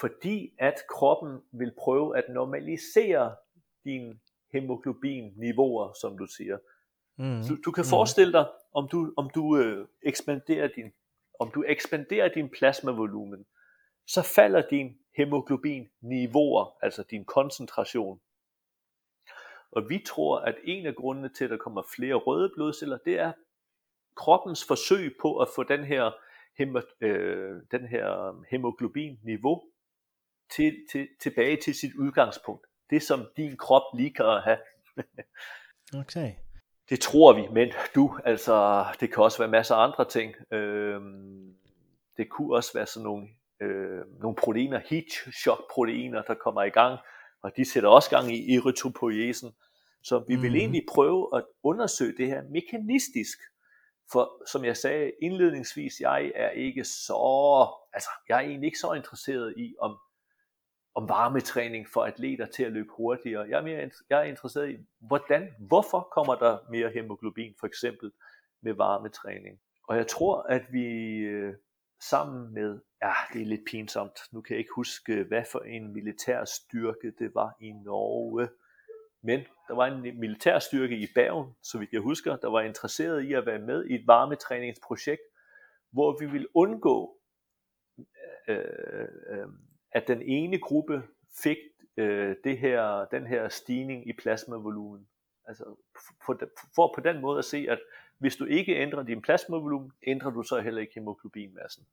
[0.00, 3.36] fordi at kroppen vil prøve at normalisere
[3.84, 4.20] din
[4.52, 6.58] hemoglobin-niveauer, som du siger.
[7.16, 7.42] Mm.
[7.48, 7.90] Du, du kan mm.
[7.90, 10.92] forestille dig, om du, om du øh, ekspanderer din
[11.38, 13.46] om du ekspanderer din plasmavolumen,
[14.06, 18.20] så falder din hemoglobin niveauer, altså din koncentration.
[19.70, 23.18] Og vi tror, at en af grundene til, at der kommer flere røde blodceller, det
[23.18, 23.32] er
[24.16, 26.10] kroppens forsøg på at få den her,
[26.58, 29.62] hemo, øh, den her hemoglobin niveau
[30.50, 32.66] til, til, tilbage til sit udgangspunkt.
[32.90, 34.58] Det som din krop lige kan have.
[36.02, 36.32] okay.
[36.88, 40.34] Det tror vi, men du, altså, det kan også være masser af andre ting.
[40.52, 41.56] Øhm,
[42.16, 43.28] det kunne også være sådan nogle,
[43.60, 45.10] øh, nogle proteiner, heat
[45.42, 46.98] shock proteiner, der kommer i gang,
[47.42, 49.52] og de sætter også gang i erytropoiesen.
[50.02, 50.60] Så vi vil mhm.
[50.60, 53.38] egentlig prøve at undersøge det her mekanistisk.
[54.12, 58.92] For som jeg sagde indledningsvis, jeg er ikke så, altså jeg er egentlig ikke så
[58.92, 59.98] interesseret i, om
[60.96, 63.48] om varmetræning for atleter til at løbe hurtigere.
[63.48, 68.12] Jeg er, mere, jeg er interesseret i, hvordan, hvorfor kommer der mere hemoglobin, for eksempel
[68.62, 69.58] med varmetræning.
[69.88, 70.84] Og jeg tror, at vi
[71.16, 71.54] øh,
[72.00, 75.92] sammen med, ja, det er lidt pinsomt, nu kan jeg ikke huske, hvad for en
[75.92, 78.48] militær styrke det var i Norge,
[79.22, 83.22] men der var en militær styrke i Bergen, så vidt jeg husker, der var interesseret
[83.22, 85.22] i at være med i et varmetræningsprojekt,
[85.92, 87.18] hvor vi vil undgå,
[87.98, 88.04] øh,
[88.48, 89.46] øh, øh,
[89.92, 91.02] at den ene gruppe
[91.42, 91.56] fik
[91.96, 95.08] øh, det her, den her stigning i plasmavolumen.
[95.48, 95.64] Altså
[96.26, 96.40] for,
[96.74, 97.78] for på den måde at se, at
[98.18, 101.84] hvis du ikke ændrer din plasmavolumen, ændrer du så heller ikke hemoglobinmassen.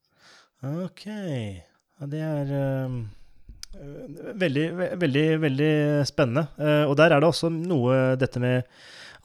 [0.63, 1.59] Okay.
[1.99, 2.53] Ja, det er
[2.87, 4.65] uh, veldig,
[5.01, 5.73] veldig, veldig
[6.07, 6.47] spennende.
[6.57, 8.63] Uh, og der er det også noe dette med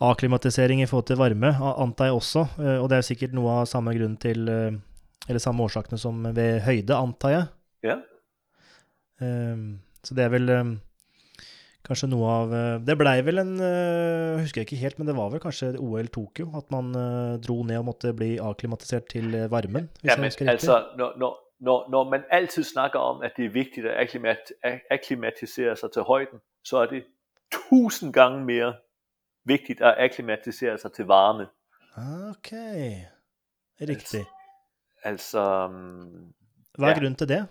[0.02, 2.44] akklimatisering i forhold til varme, antar jeg også.
[2.58, 4.48] Uh, og det er sikkert noe av samme grunn til
[5.28, 7.46] Eller samme årsakene som ved høyde, antar jeg.
[7.84, 7.96] Ja.
[10.02, 10.78] så det er vel
[11.88, 12.54] kanskje noe av
[12.86, 16.50] Det blei vel en Jeg husker ikke helt, men det var vel kanskje OL Tokyo?
[16.58, 16.92] At man
[17.44, 19.88] dro ned og måtte bli akklimatisert til varmen?
[20.04, 23.86] ja, men altså, når, når, når, når man altid snakker om, at det er vigtigt
[23.86, 24.52] at akklimat,
[24.90, 27.04] akklimatisere sig til højden, så er det
[27.52, 28.74] tusind gange mere
[29.44, 31.46] vigtigt at akklimatisere sig til varme.
[32.30, 33.00] Okay,
[33.80, 34.24] riktig.
[35.02, 35.68] Altså,
[36.78, 36.94] Hvad er ja.
[36.94, 37.46] grunden til det?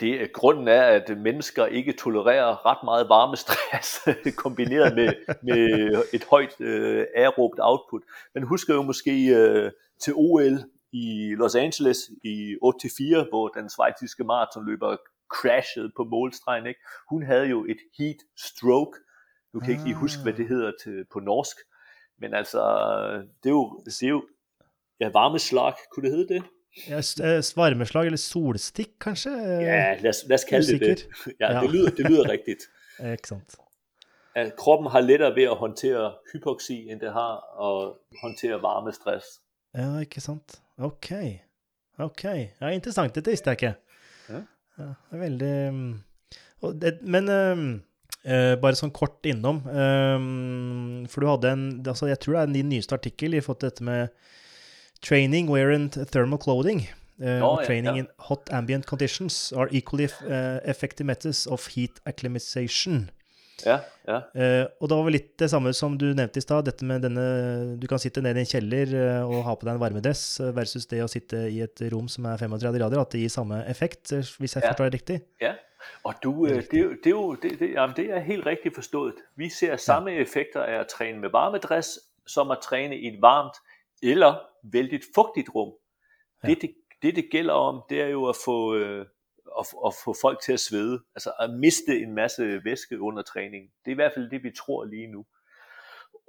[0.00, 4.08] Det, grunden er, at mennesker ikke tolererer ret meget varmestress,
[4.44, 5.12] kombineret med,
[5.42, 8.02] med et højt øh, aerobt output.
[8.34, 9.70] Man husker jo måske øh,
[10.00, 10.58] til OL
[10.92, 14.96] i Los Angeles i 84, hvor den svejtiske maratonløber
[15.28, 16.66] crashede på målstregen.
[16.66, 16.80] Ikke?
[17.10, 18.98] Hun havde jo et heat stroke.
[19.52, 20.48] Du kan ikke lige huske, hvad det ah.
[20.48, 21.56] hedder til, på norsk.
[22.18, 22.60] Men altså,
[23.42, 24.28] det er jo, det er jo
[25.00, 26.42] ja, varmeslag, kunne det hedde det?
[26.90, 29.30] Øh, varmeslag eller solstik, kanskje?
[29.30, 31.06] Ja, lad os, lad os kalde det det.
[31.40, 31.60] Ja, ja.
[31.60, 32.62] Det, lyder, det lyder rigtigt.
[33.12, 33.56] ikke sant.
[34.34, 37.34] At kroppen har lettere ved at håndtere hypoxi, end det har
[37.68, 39.24] at håndtere varmestress.
[39.74, 40.60] Ja, ikke sant.
[40.78, 41.12] Ok.
[41.98, 42.24] Ok.
[42.60, 43.14] Ja, interessant.
[43.14, 43.74] Dette visste jeg ikke.
[44.28, 44.40] Ja.
[44.78, 45.92] ja det er veldig mm,
[46.80, 47.62] det, Men um,
[48.28, 52.52] uh, bare sånn kort innom um, For du hadde en altså Jeg tror det er
[52.58, 54.12] din nyeste artikkel i forhold til dette med
[55.02, 56.88] training, wear and thermal clothing.
[57.20, 57.98] Uh, oh, training ja, ja.
[58.04, 63.10] in hot ambient conditions are equally uh, effective methods of heat acclimatization.
[63.64, 64.20] Ja, ja.
[64.38, 67.02] Uh, og det var vel litt det samme som du nevnte i stad, dette med
[67.02, 67.24] denne
[67.82, 68.94] Du kan sitte nede i en kjeller
[69.26, 70.22] og ha på deg en varmedress
[70.54, 73.64] versus det å sitte i et rom som er 35 grader, at det gir samme
[73.66, 75.18] effekt, hvis jeg forstår det riktig?
[75.42, 75.56] Ja,
[76.04, 79.14] og du, det, det, det, det, det, jamen, det er helt riktig forstået.
[79.36, 83.58] Vi ser samme effekter af at træne med varmedress, som at træne i et varmt
[84.02, 84.38] eller
[84.72, 85.72] vældigt fugtigt rum.
[86.42, 86.48] Ja.
[86.48, 88.74] Det, det, det, det gælder om, det er jo at få
[89.58, 93.70] at, at få folk til at svede, altså at miste en masse væske under træning.
[93.84, 95.24] Det er i hvert fald det, vi tror lige nu.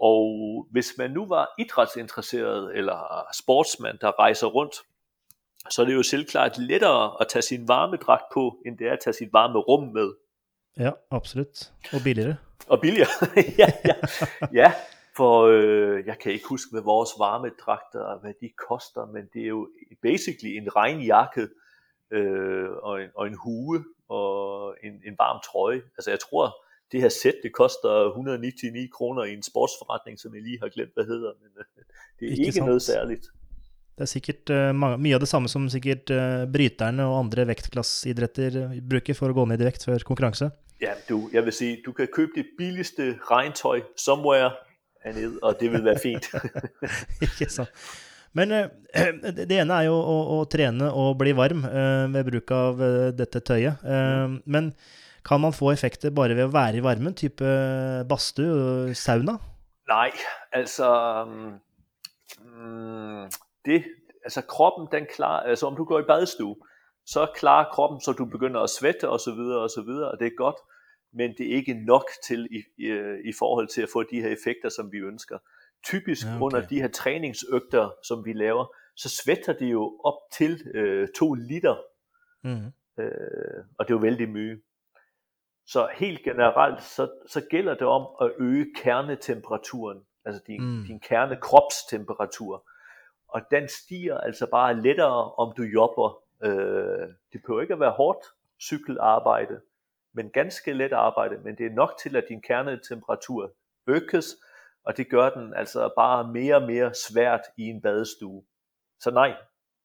[0.01, 4.75] Og hvis man nu var idrætsinteresseret eller sportsmand, der rejser rundt,
[5.69, 8.99] så er det jo selvklart lettere at tage sin varmedragt på, end det er at
[9.03, 10.13] tage sit varme rum med.
[10.77, 11.71] Ja, absolut.
[11.93, 12.35] Og billigere.
[12.67, 13.09] Og billigere,
[13.61, 13.93] ja, ja.
[14.53, 14.73] ja,
[15.19, 19.51] for øh, jeg kan ikke huske, hvad vores varmedragter, hvad de koster, men det er
[19.57, 19.61] jo
[20.07, 21.45] basically en regnjakke,
[22.17, 23.77] øh, og, en, og en hue
[24.19, 24.29] og
[24.85, 25.81] en, en varm trøje.
[25.97, 26.43] Altså jeg tror,
[26.91, 30.93] det her sæt, det koster 199 kroner i en sportsforretning, som jeg lige har glemt,
[30.97, 31.65] hvad hedder, men øh,
[32.17, 33.25] det er ikke, ikke noget særligt.
[33.97, 37.43] Det er sikkert uh, mange, mye av det samme som sikkert uh, bryterne og andre
[37.49, 40.47] vektklasseidretter bruker for å gå ned i vekt før konkurranse.
[40.79, 44.53] Ja, du, jeg vil sige, du kan købe det billigste regntøj somewhere
[45.05, 46.29] hernede, og det vil være fint.
[47.25, 47.73] ikke sant.
[48.37, 48.69] Men uh,
[49.33, 53.09] det ene er jo å, å, trene og bli varm uh, ved bruk av uh,
[53.15, 53.85] dette tøyet.
[54.45, 54.73] men
[55.25, 57.45] kan man få effekter bare ved å være i varmen, type
[58.09, 59.35] badstue sauna?
[59.89, 60.13] Nej,
[60.55, 60.87] altså
[61.27, 61.59] um,
[63.65, 63.83] det,
[64.23, 66.55] altså kroppen den klarer, altså om du går i badstue,
[67.05, 70.19] så klarer kroppen, så du begynder at svette og så videre og så videre, og
[70.19, 70.63] det er godt,
[71.13, 72.87] men det er ikke nok til i, i,
[73.25, 75.37] i forhold til at få de her effekter, som vi ønsker
[75.83, 76.39] typisk okay.
[76.41, 81.33] under de her træningsøgter, som vi laver, så svætter det jo op til øh, to
[81.33, 81.75] liter.
[82.43, 82.71] Mm.
[83.03, 84.61] Øh, og det er jo vældig mye.
[85.67, 90.85] Så helt generelt, så, så gælder det om at øge kernetemperaturen, altså din, mm.
[90.87, 92.69] din kernekropstemperatur.
[93.27, 96.23] Og den stiger altså bare lettere, om du jobber.
[96.43, 98.25] Øh, det behøver ikke at være hårdt
[98.61, 99.61] cykelarbejde,
[100.13, 103.51] men ganske let arbejde, men det er nok til, at din kernetemperatur
[103.87, 104.35] økes,
[104.85, 108.43] og det gør den altså bare mere og mere svært i en badestue.
[108.99, 109.35] Så nej,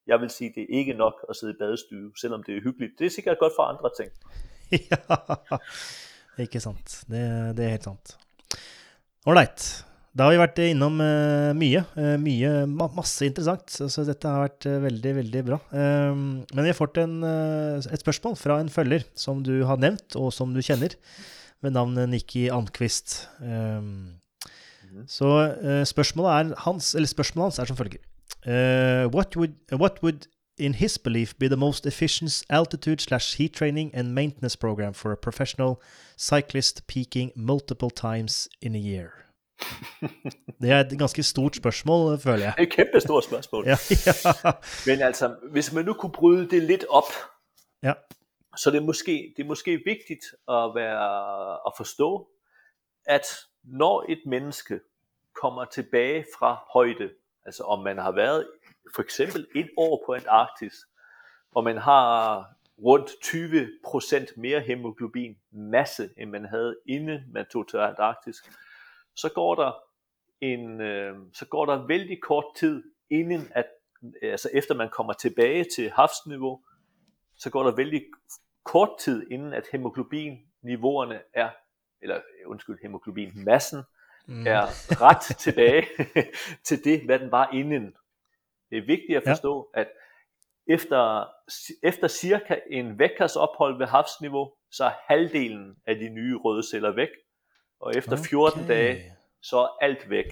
[0.06, 2.92] jeg vil sige, det er ikke nok at sidde i badestue, selvom det er hyggeligt.
[2.98, 4.10] Det er sikkert godt for andre ting.
[4.90, 5.56] ja,
[6.42, 7.04] ikke sant.
[7.08, 8.18] Det, det er helt sant.
[9.26, 9.86] Ålreit.
[10.14, 11.80] Da har vi vært innom uh, mye.
[11.98, 13.66] Uh, mye, ma masse interessant.
[13.90, 15.58] Så dette har vært uh, veldig, veldig bra.
[15.74, 20.14] Uh, men vi har fått en, et spørsmål fra en følger som du har nevnt,
[20.14, 20.94] og som du kjenner,
[21.64, 23.24] ved navn Nikki Anquist.
[23.42, 24.20] Um,
[25.10, 28.02] så uh, spørsmålet, er hans, eller spørsmålet hans er som følger.
[29.08, 30.26] What would what would
[30.58, 35.12] in his belief be the most efficient altitude slash heat training and maintenance program for
[35.12, 35.80] a professional
[36.16, 39.23] cyclist peaking multiple times in a year?
[40.60, 42.54] Det er et ganske stort spørgsmål, føler jeg.
[42.56, 43.64] Det et kæmpe stort spørgsmål.
[43.66, 43.76] Ja,
[44.06, 44.52] ja.
[44.86, 47.12] Men altså, hvis man nu kunne bryde det lidt op,
[47.82, 47.92] ja.
[48.56, 52.28] så det er måske, det er måske vigtigt at, være, at forstå,
[53.06, 53.26] at
[53.64, 54.80] når et menneske
[55.42, 57.10] kommer tilbage fra højde,
[57.46, 58.48] altså om man har været
[58.94, 60.74] for eksempel et år på Antarktis,
[61.54, 62.44] og man har
[62.78, 68.36] rundt 20% mere hemoglobin masse, end man havde inden man tog til Antarktis,
[69.16, 69.72] så går der
[70.40, 73.66] en, øh, så går der vældig kort tid inden at,
[74.22, 76.60] altså efter man kommer tilbage til havsniveau,
[77.36, 78.02] så går der vældig
[78.64, 81.50] kort tid inden at hemoglobin niveauerne er,
[82.02, 83.82] eller undskyld, hemoglobin massen
[84.26, 84.46] mm.
[84.46, 84.66] er
[85.02, 85.86] ret tilbage
[86.66, 87.94] til det, hvad den var inden.
[88.70, 89.80] Det er vigtigt at forstå, ja.
[89.80, 89.88] at
[90.66, 91.28] efter,
[91.82, 96.90] efter cirka en vækkers ophold ved havsniveau, så er halvdelen af de nye røde celler
[96.94, 97.08] væk,
[97.80, 98.74] og efter 14 okay.
[98.74, 99.12] dage,
[99.42, 100.26] så er alt væk.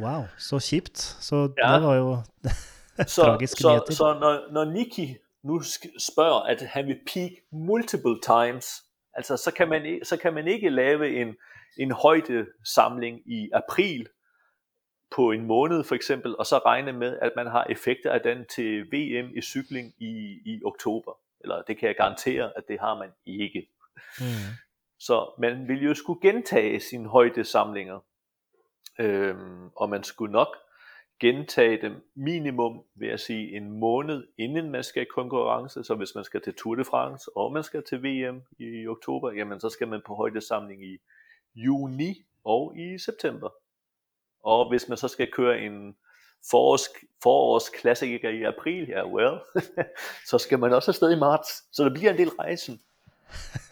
[0.00, 0.98] Wow, så kjipt.
[0.98, 1.74] Så ja.
[1.74, 2.18] det var jo
[2.98, 5.62] så, så, så når, når Niki nu
[5.98, 8.82] spørger, at han vil peak multiple times,
[9.14, 11.36] altså så kan man, så kan man ikke lave en,
[11.78, 14.08] en højdesamling i april
[15.10, 18.44] på en måned for eksempel, og så regne med, at man har effekter af den
[18.54, 21.12] til VM i cykling i, i oktober.
[21.40, 23.68] Eller det kan jeg garantere, at det har man ikke.
[24.20, 24.24] Mm.
[25.06, 27.98] Så man vil jo skulle gentage sine højdesamlinger,
[28.98, 30.56] øhm, og man skulle nok
[31.20, 35.84] gentage dem minimum, vil jeg sige, en måned inden man skal i konkurrence.
[35.84, 39.32] Så hvis man skal til Tour de France, og man skal til VM i oktober,
[39.32, 40.98] jamen så skal man på højdesamling i
[41.54, 43.50] juni og i september.
[44.42, 45.96] Og hvis man så skal køre en
[46.50, 46.88] forårs,
[47.22, 49.38] forårsklassiker i april, ja well,
[50.30, 51.64] så skal man også afsted i marts.
[51.72, 52.80] Så det bliver en del rejsen.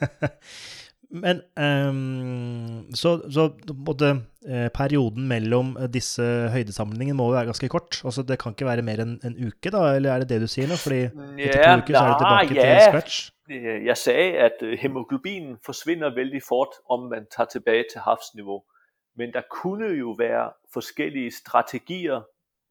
[1.11, 3.48] Men um, så, så
[3.84, 4.11] både,
[4.46, 6.22] eh, perioden mellom disse
[6.54, 7.98] høydesamlingene må jo være ganske kort?
[8.04, 9.82] Altså Det kan ikke være mer enn en uke, da?
[9.96, 10.78] Eller er det det du sier nå?
[10.78, 12.62] Fordi etter to uker så er du tilbake ja.
[12.62, 13.20] til scratch?
[13.90, 18.62] Jeg sagde, at øh, hemoglobinen forsvinder veldig fort, om man tager tilbage til havsniveau.
[19.16, 22.22] Men der kunne jo være forskellige strategier,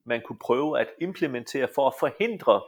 [0.05, 2.61] man kunne prøve at implementere for at forhindre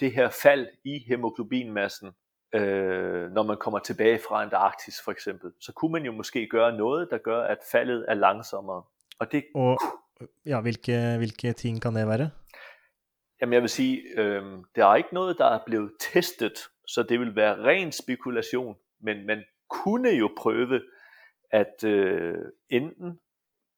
[0.00, 2.10] det her fald i hemoglobinmassen,
[2.54, 5.52] øh, når man kommer tilbage fra Antarktis for eksempel.
[5.60, 8.82] Så kunne man jo måske gøre noget, der gør, at faldet er langsommere.
[9.18, 9.78] Og, det, og
[10.46, 12.30] ja, hvilke, hvilke ting kan det være?
[13.40, 14.42] Jamen jeg vil sige, øh,
[14.76, 19.26] der er ikke noget, der er blevet testet, så det vil være ren spekulation, men
[19.26, 20.80] man kunne jo prøve
[21.50, 22.34] at øh,
[22.70, 23.18] enten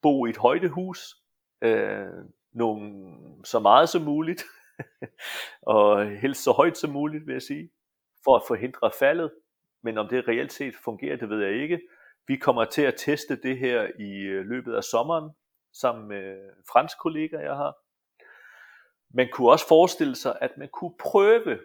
[0.03, 1.15] bo i et højdehus,
[1.63, 2.07] øh,
[2.53, 3.05] nogle,
[3.45, 4.45] så meget som muligt,
[5.77, 7.71] og helst så højt som muligt, vil jeg sige,
[8.25, 9.33] for at forhindre faldet.
[9.83, 11.81] Men om det reelt set fungerer, det ved jeg ikke.
[12.27, 15.31] Vi kommer til at teste det her i øh, løbet af sommeren,
[15.73, 16.37] sammen med
[16.73, 17.77] fransk kollega, jeg har.
[19.15, 21.59] Man kunne også forestille sig, at man kunne prøve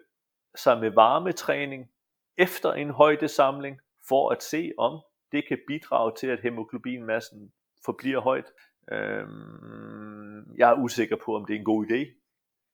[0.55, 1.91] sig med varmetræning
[2.38, 5.01] efter en højdesamling, for at se om
[5.32, 7.51] det kan bidrage til, at hemoglobinmassen
[7.86, 8.51] forbliver højt.
[8.91, 12.20] Øhm, jeg er usikker på, om det er en god idé,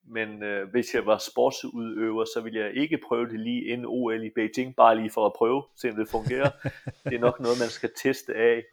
[0.08, 4.24] men øh, hvis jeg var sportsudøver, så ville jeg ikke prøve det lige inden OL
[4.24, 6.50] i Beijing, bare lige for at prøve, se om det fungerer.
[7.04, 8.64] det er nok noget, man skal teste af.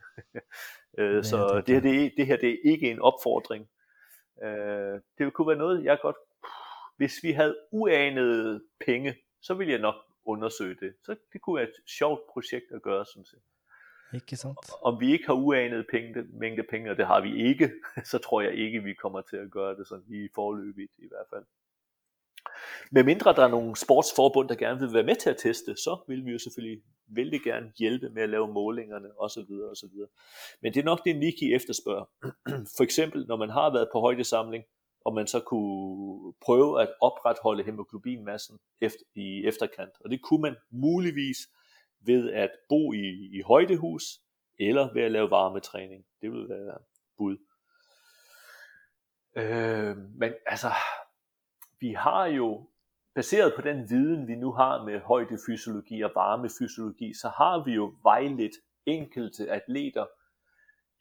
[0.99, 3.69] øh, så det her, det, er, det her det er ikke en opfordring.
[4.43, 6.17] Øh, det kunne være noget, jeg godt...
[6.97, 10.95] Hvis vi havde uanede penge, så ville jeg nok undersøge det.
[11.05, 13.41] Så det kunne være et sjovt projekt at gøre, synes jeg.
[14.15, 14.59] Ikke sant?
[14.83, 17.71] Om vi ikke har uanet penge, mængde penge, og det har vi ikke,
[18.11, 21.27] så tror jeg ikke, vi kommer til at gøre det sådan lige forløbigt i hvert
[21.31, 21.45] fald.
[22.91, 26.05] Med mindre der er nogle sportsforbund, der gerne vil være med til at teste, så
[26.09, 29.53] vil vi jo selvfølgelig vældig gerne hjælpe med at lave målingerne osv.
[29.71, 29.91] osv.
[30.63, 32.05] Men det er nok det, Niki efterspørger.
[32.77, 34.65] For eksempel, når man har været på højdesamling,
[35.05, 39.93] og man så kunne prøve at opretholde hemoglobinmassen efter, i efterkant.
[40.05, 41.39] Og det kunne man muligvis
[42.07, 44.03] ved at bo i, i højdehus,
[44.59, 46.05] eller ved at lave varmetræning.
[46.23, 46.79] Det vil være
[47.19, 47.37] bud.
[49.37, 50.69] Øh, men altså,
[51.81, 52.69] vi har jo,
[53.15, 57.95] baseret på den viden, vi nu har med højdefysiologi og varmefysiologi, så har vi jo
[58.03, 58.55] vejledt
[58.87, 60.07] enkelte atleter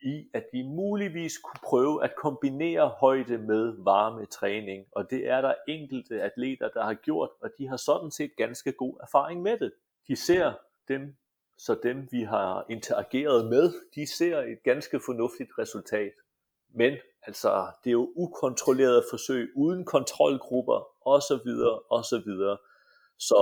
[0.01, 4.85] i, at de muligvis kunne prøve at kombinere højde med varmetræning.
[4.91, 8.71] Og det er der enkelte atleter, der har gjort, og de har sådan set ganske
[8.71, 9.73] god erfaring med det.
[10.07, 10.53] De ser
[10.87, 11.15] dem,
[11.57, 16.11] så dem vi har interageret med, de ser et ganske fornuftigt resultat.
[16.69, 22.57] Men Altså, det er jo ukontrollerede forsøg, uden kontrolgrupper, og så videre, og så videre.
[23.17, 23.39] Så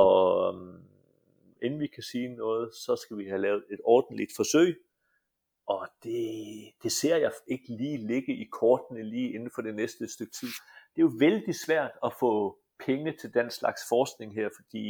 [0.53, 0.83] øhm,
[1.61, 4.77] inden vi kan sige noget, så skal vi have lavet et ordentligt forsøg,
[5.67, 6.23] og det,
[6.83, 10.47] det ser jeg ikke lige ligge i kortene lige inden for det næste stykke tid.
[10.95, 14.85] Det er jo vældig svært at få penge til den slags forskning her, fordi,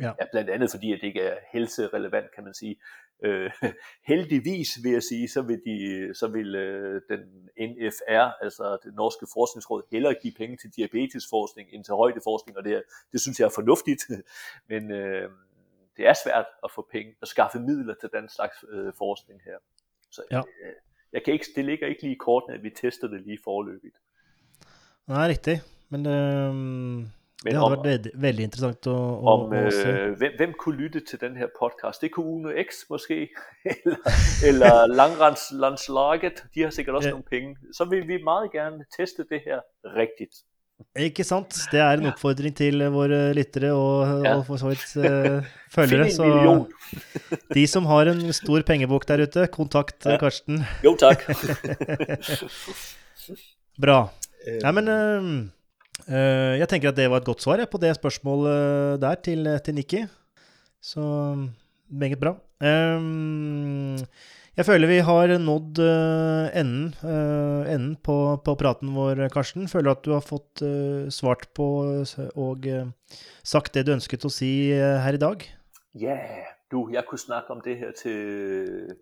[0.00, 0.12] ja.
[0.20, 2.76] Ja, blandt andet fordi, at det ikke er helserelevant, kan man sige.
[3.24, 3.50] Øh,
[4.10, 7.20] heldigvis vil jeg sige, så vil, de, så vil øh, den
[7.58, 12.82] NFR, altså det norske forskningsråd, hellere give penge til diabetesforskning end til højdeforskning, og det,
[13.12, 14.02] det synes jeg er fornuftigt.
[14.70, 15.30] Men øh,
[15.96, 19.58] det er svært at få penge og skaffe midler til den slags øh, forskning her.
[20.10, 20.38] Så ja.
[20.38, 20.74] øh,
[21.12, 23.96] jeg kan ikke, det ligger ikke lige i kortene, at vi tester det lige forløbigt.
[25.06, 25.60] Nej, riktig.
[25.90, 28.92] Men, øh, Men det har været veldig, veldig interessant at,
[29.32, 29.88] om, at, at se.
[29.88, 32.02] Øh, hvem, hvem kunne lytte til den her podcast?
[32.02, 33.28] Det kunne Uno X måske,
[33.74, 33.96] eller,
[34.48, 36.44] eller Langrandslaget.
[36.54, 37.10] De har sikkert også ja.
[37.10, 37.56] nogle penge.
[37.72, 40.34] Så vil vi meget gerne teste det her rigtigt.
[40.96, 41.56] Ikke sant?
[41.72, 44.34] Det er en oppfordring til våre lyttere og, ja.
[44.36, 46.10] og for så vidt uh, følgere.
[46.10, 46.24] Så
[47.56, 50.16] de som har en stor pengebok der ute, kontakt ja.
[50.20, 50.64] Karsten.
[50.84, 51.26] Jo, takk.
[53.80, 54.00] Bra.
[54.64, 55.59] Nei, men uh,
[56.10, 60.04] jeg tenker at det var et godt svar på det spørsmålet der til, til Nikki.
[60.82, 61.00] Så
[61.90, 62.34] meget bra.
[64.56, 65.78] Jeg føler vi har nådd
[66.58, 66.94] enden,
[67.70, 69.68] enden på, på, praten vår, Karsten.
[69.68, 70.64] Føler at du har fått
[71.14, 71.68] svart på
[72.34, 72.66] og
[73.44, 75.46] sagt det du ønsket å si her i dag?
[75.94, 76.50] Ja, yeah.
[76.70, 78.94] du, jeg kunne snakke om det her til,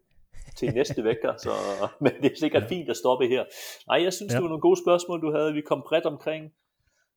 [0.56, 1.52] til næste uke, så,
[2.00, 3.44] men det er sikkert fint at stoppe her.
[3.88, 4.36] Nej, jeg synes, ja.
[4.36, 5.52] det var nogle gode spørgsmål, du havde.
[5.52, 6.50] Vi kom bredt omkring.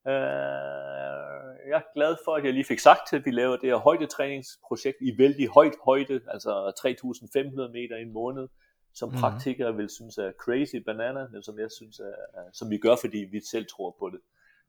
[0.05, 3.75] Uh, jeg er glad for, at jeg lige fik sagt, at vi laver det her
[3.75, 8.47] højdetræningsprojekt i vældig højt højde, altså 3.500 meter i en måned,
[8.93, 9.17] som mm.
[9.21, 12.15] praktikere vil synes er crazy banana, men som jeg synes er,
[12.53, 14.19] som vi gør, fordi vi selv tror på det.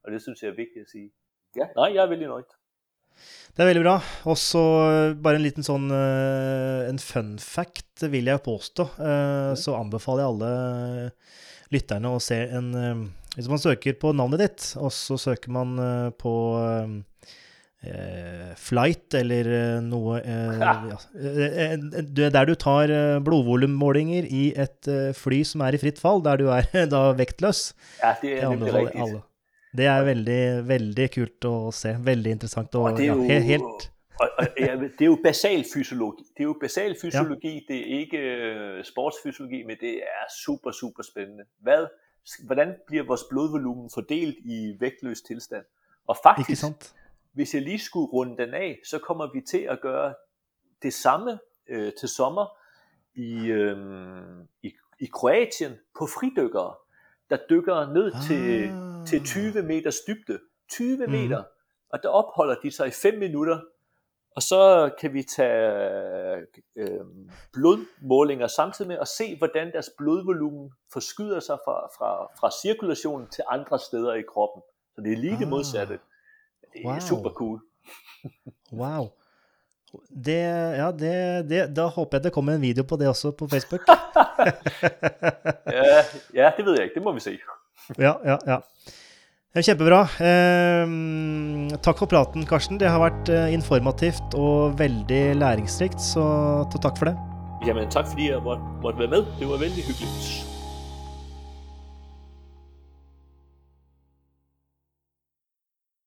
[0.05, 1.11] Og det synes jeg er vigtigt at sige.
[1.57, 2.45] Ja, nej, jeg er veldig nøjd.
[3.57, 4.01] Det er veldig bra.
[4.25, 4.63] Og så
[4.93, 8.83] øh, bare en liten sånn øh, en fun fact, vil jeg påstå.
[8.83, 11.11] Uh, så anbefaler jeg alle
[11.73, 12.71] lytterne å se en
[13.37, 16.99] hvis man søker på navnet ditt, og så søker man uh, på uh,
[18.61, 20.21] flight eller uh, noe
[20.63, 20.99] ja.
[22.37, 22.93] Der du tar
[23.25, 27.71] blodvolummålinger i et fly som er i fritt fall, der du er da vektløs.
[28.03, 29.07] Ja, det er nemlig riktig.
[29.07, 29.23] Alle.
[29.73, 31.95] Det er veldig, veldig kult å se.
[32.05, 32.77] Veldig interessant.
[32.77, 33.89] Og, og det er jo, ja, helt
[34.21, 34.29] og,
[34.59, 36.27] det er jo basal fysiologi.
[36.37, 37.65] Det er jo basal fysiologi, ja.
[37.69, 41.49] det er ikke sportsfysiologi, men det er super, super spændende.
[41.65, 41.89] Hvad
[42.45, 45.65] hvordan bliver vores blodvolumen fordelt i vægtløs tilstand?
[46.07, 46.65] Og faktisk,
[47.33, 50.15] hvis jeg lige skulle runde den af, så kommer vi til at gøre
[50.83, 52.47] det samme øh, til sommer
[53.15, 53.77] i, øh,
[54.63, 56.75] i, i Kroatien på fridykkere,
[57.31, 58.23] der dykker ned ah.
[58.23, 58.71] til,
[59.07, 60.39] til 20 meters dybde.
[60.69, 61.11] 20 mhm.
[61.11, 61.39] meter.
[61.39, 61.49] Mm.
[61.89, 63.61] Og der opholder de sig i 5 minutter
[64.37, 65.73] og så kan vi tage
[66.77, 67.01] øh,
[67.53, 73.45] blodmålinger samtidig med og se, hvordan deres blodvolumen forskyder sig fra, fra, fra cirkulationen til
[73.49, 74.63] andre steder i kroppen.
[74.95, 75.49] Så det er lige det ah.
[75.49, 75.99] modsatte.
[76.73, 76.99] Det er wow.
[76.99, 77.61] super cool.
[78.83, 79.07] wow.
[80.25, 80.43] Det,
[80.81, 83.81] ja, det, det, da håper jeg det kommer en video på det også på Facebook.
[85.79, 86.05] ja,
[86.35, 86.95] ja, det ved jeg ikke.
[86.95, 87.39] Det må vi se.
[87.99, 88.59] ja, ja, ja.
[89.53, 90.07] Kjempebra.
[90.17, 92.79] Eh, takk for praten, Karsten.
[92.81, 96.25] Det har vært eh, informativt og veldig læringsrikt, så
[96.73, 97.17] takk for det.
[97.69, 99.29] Jamen, takk fordi jeg måtte, måtte være med.
[99.39, 100.52] Det var veldig hyggelig.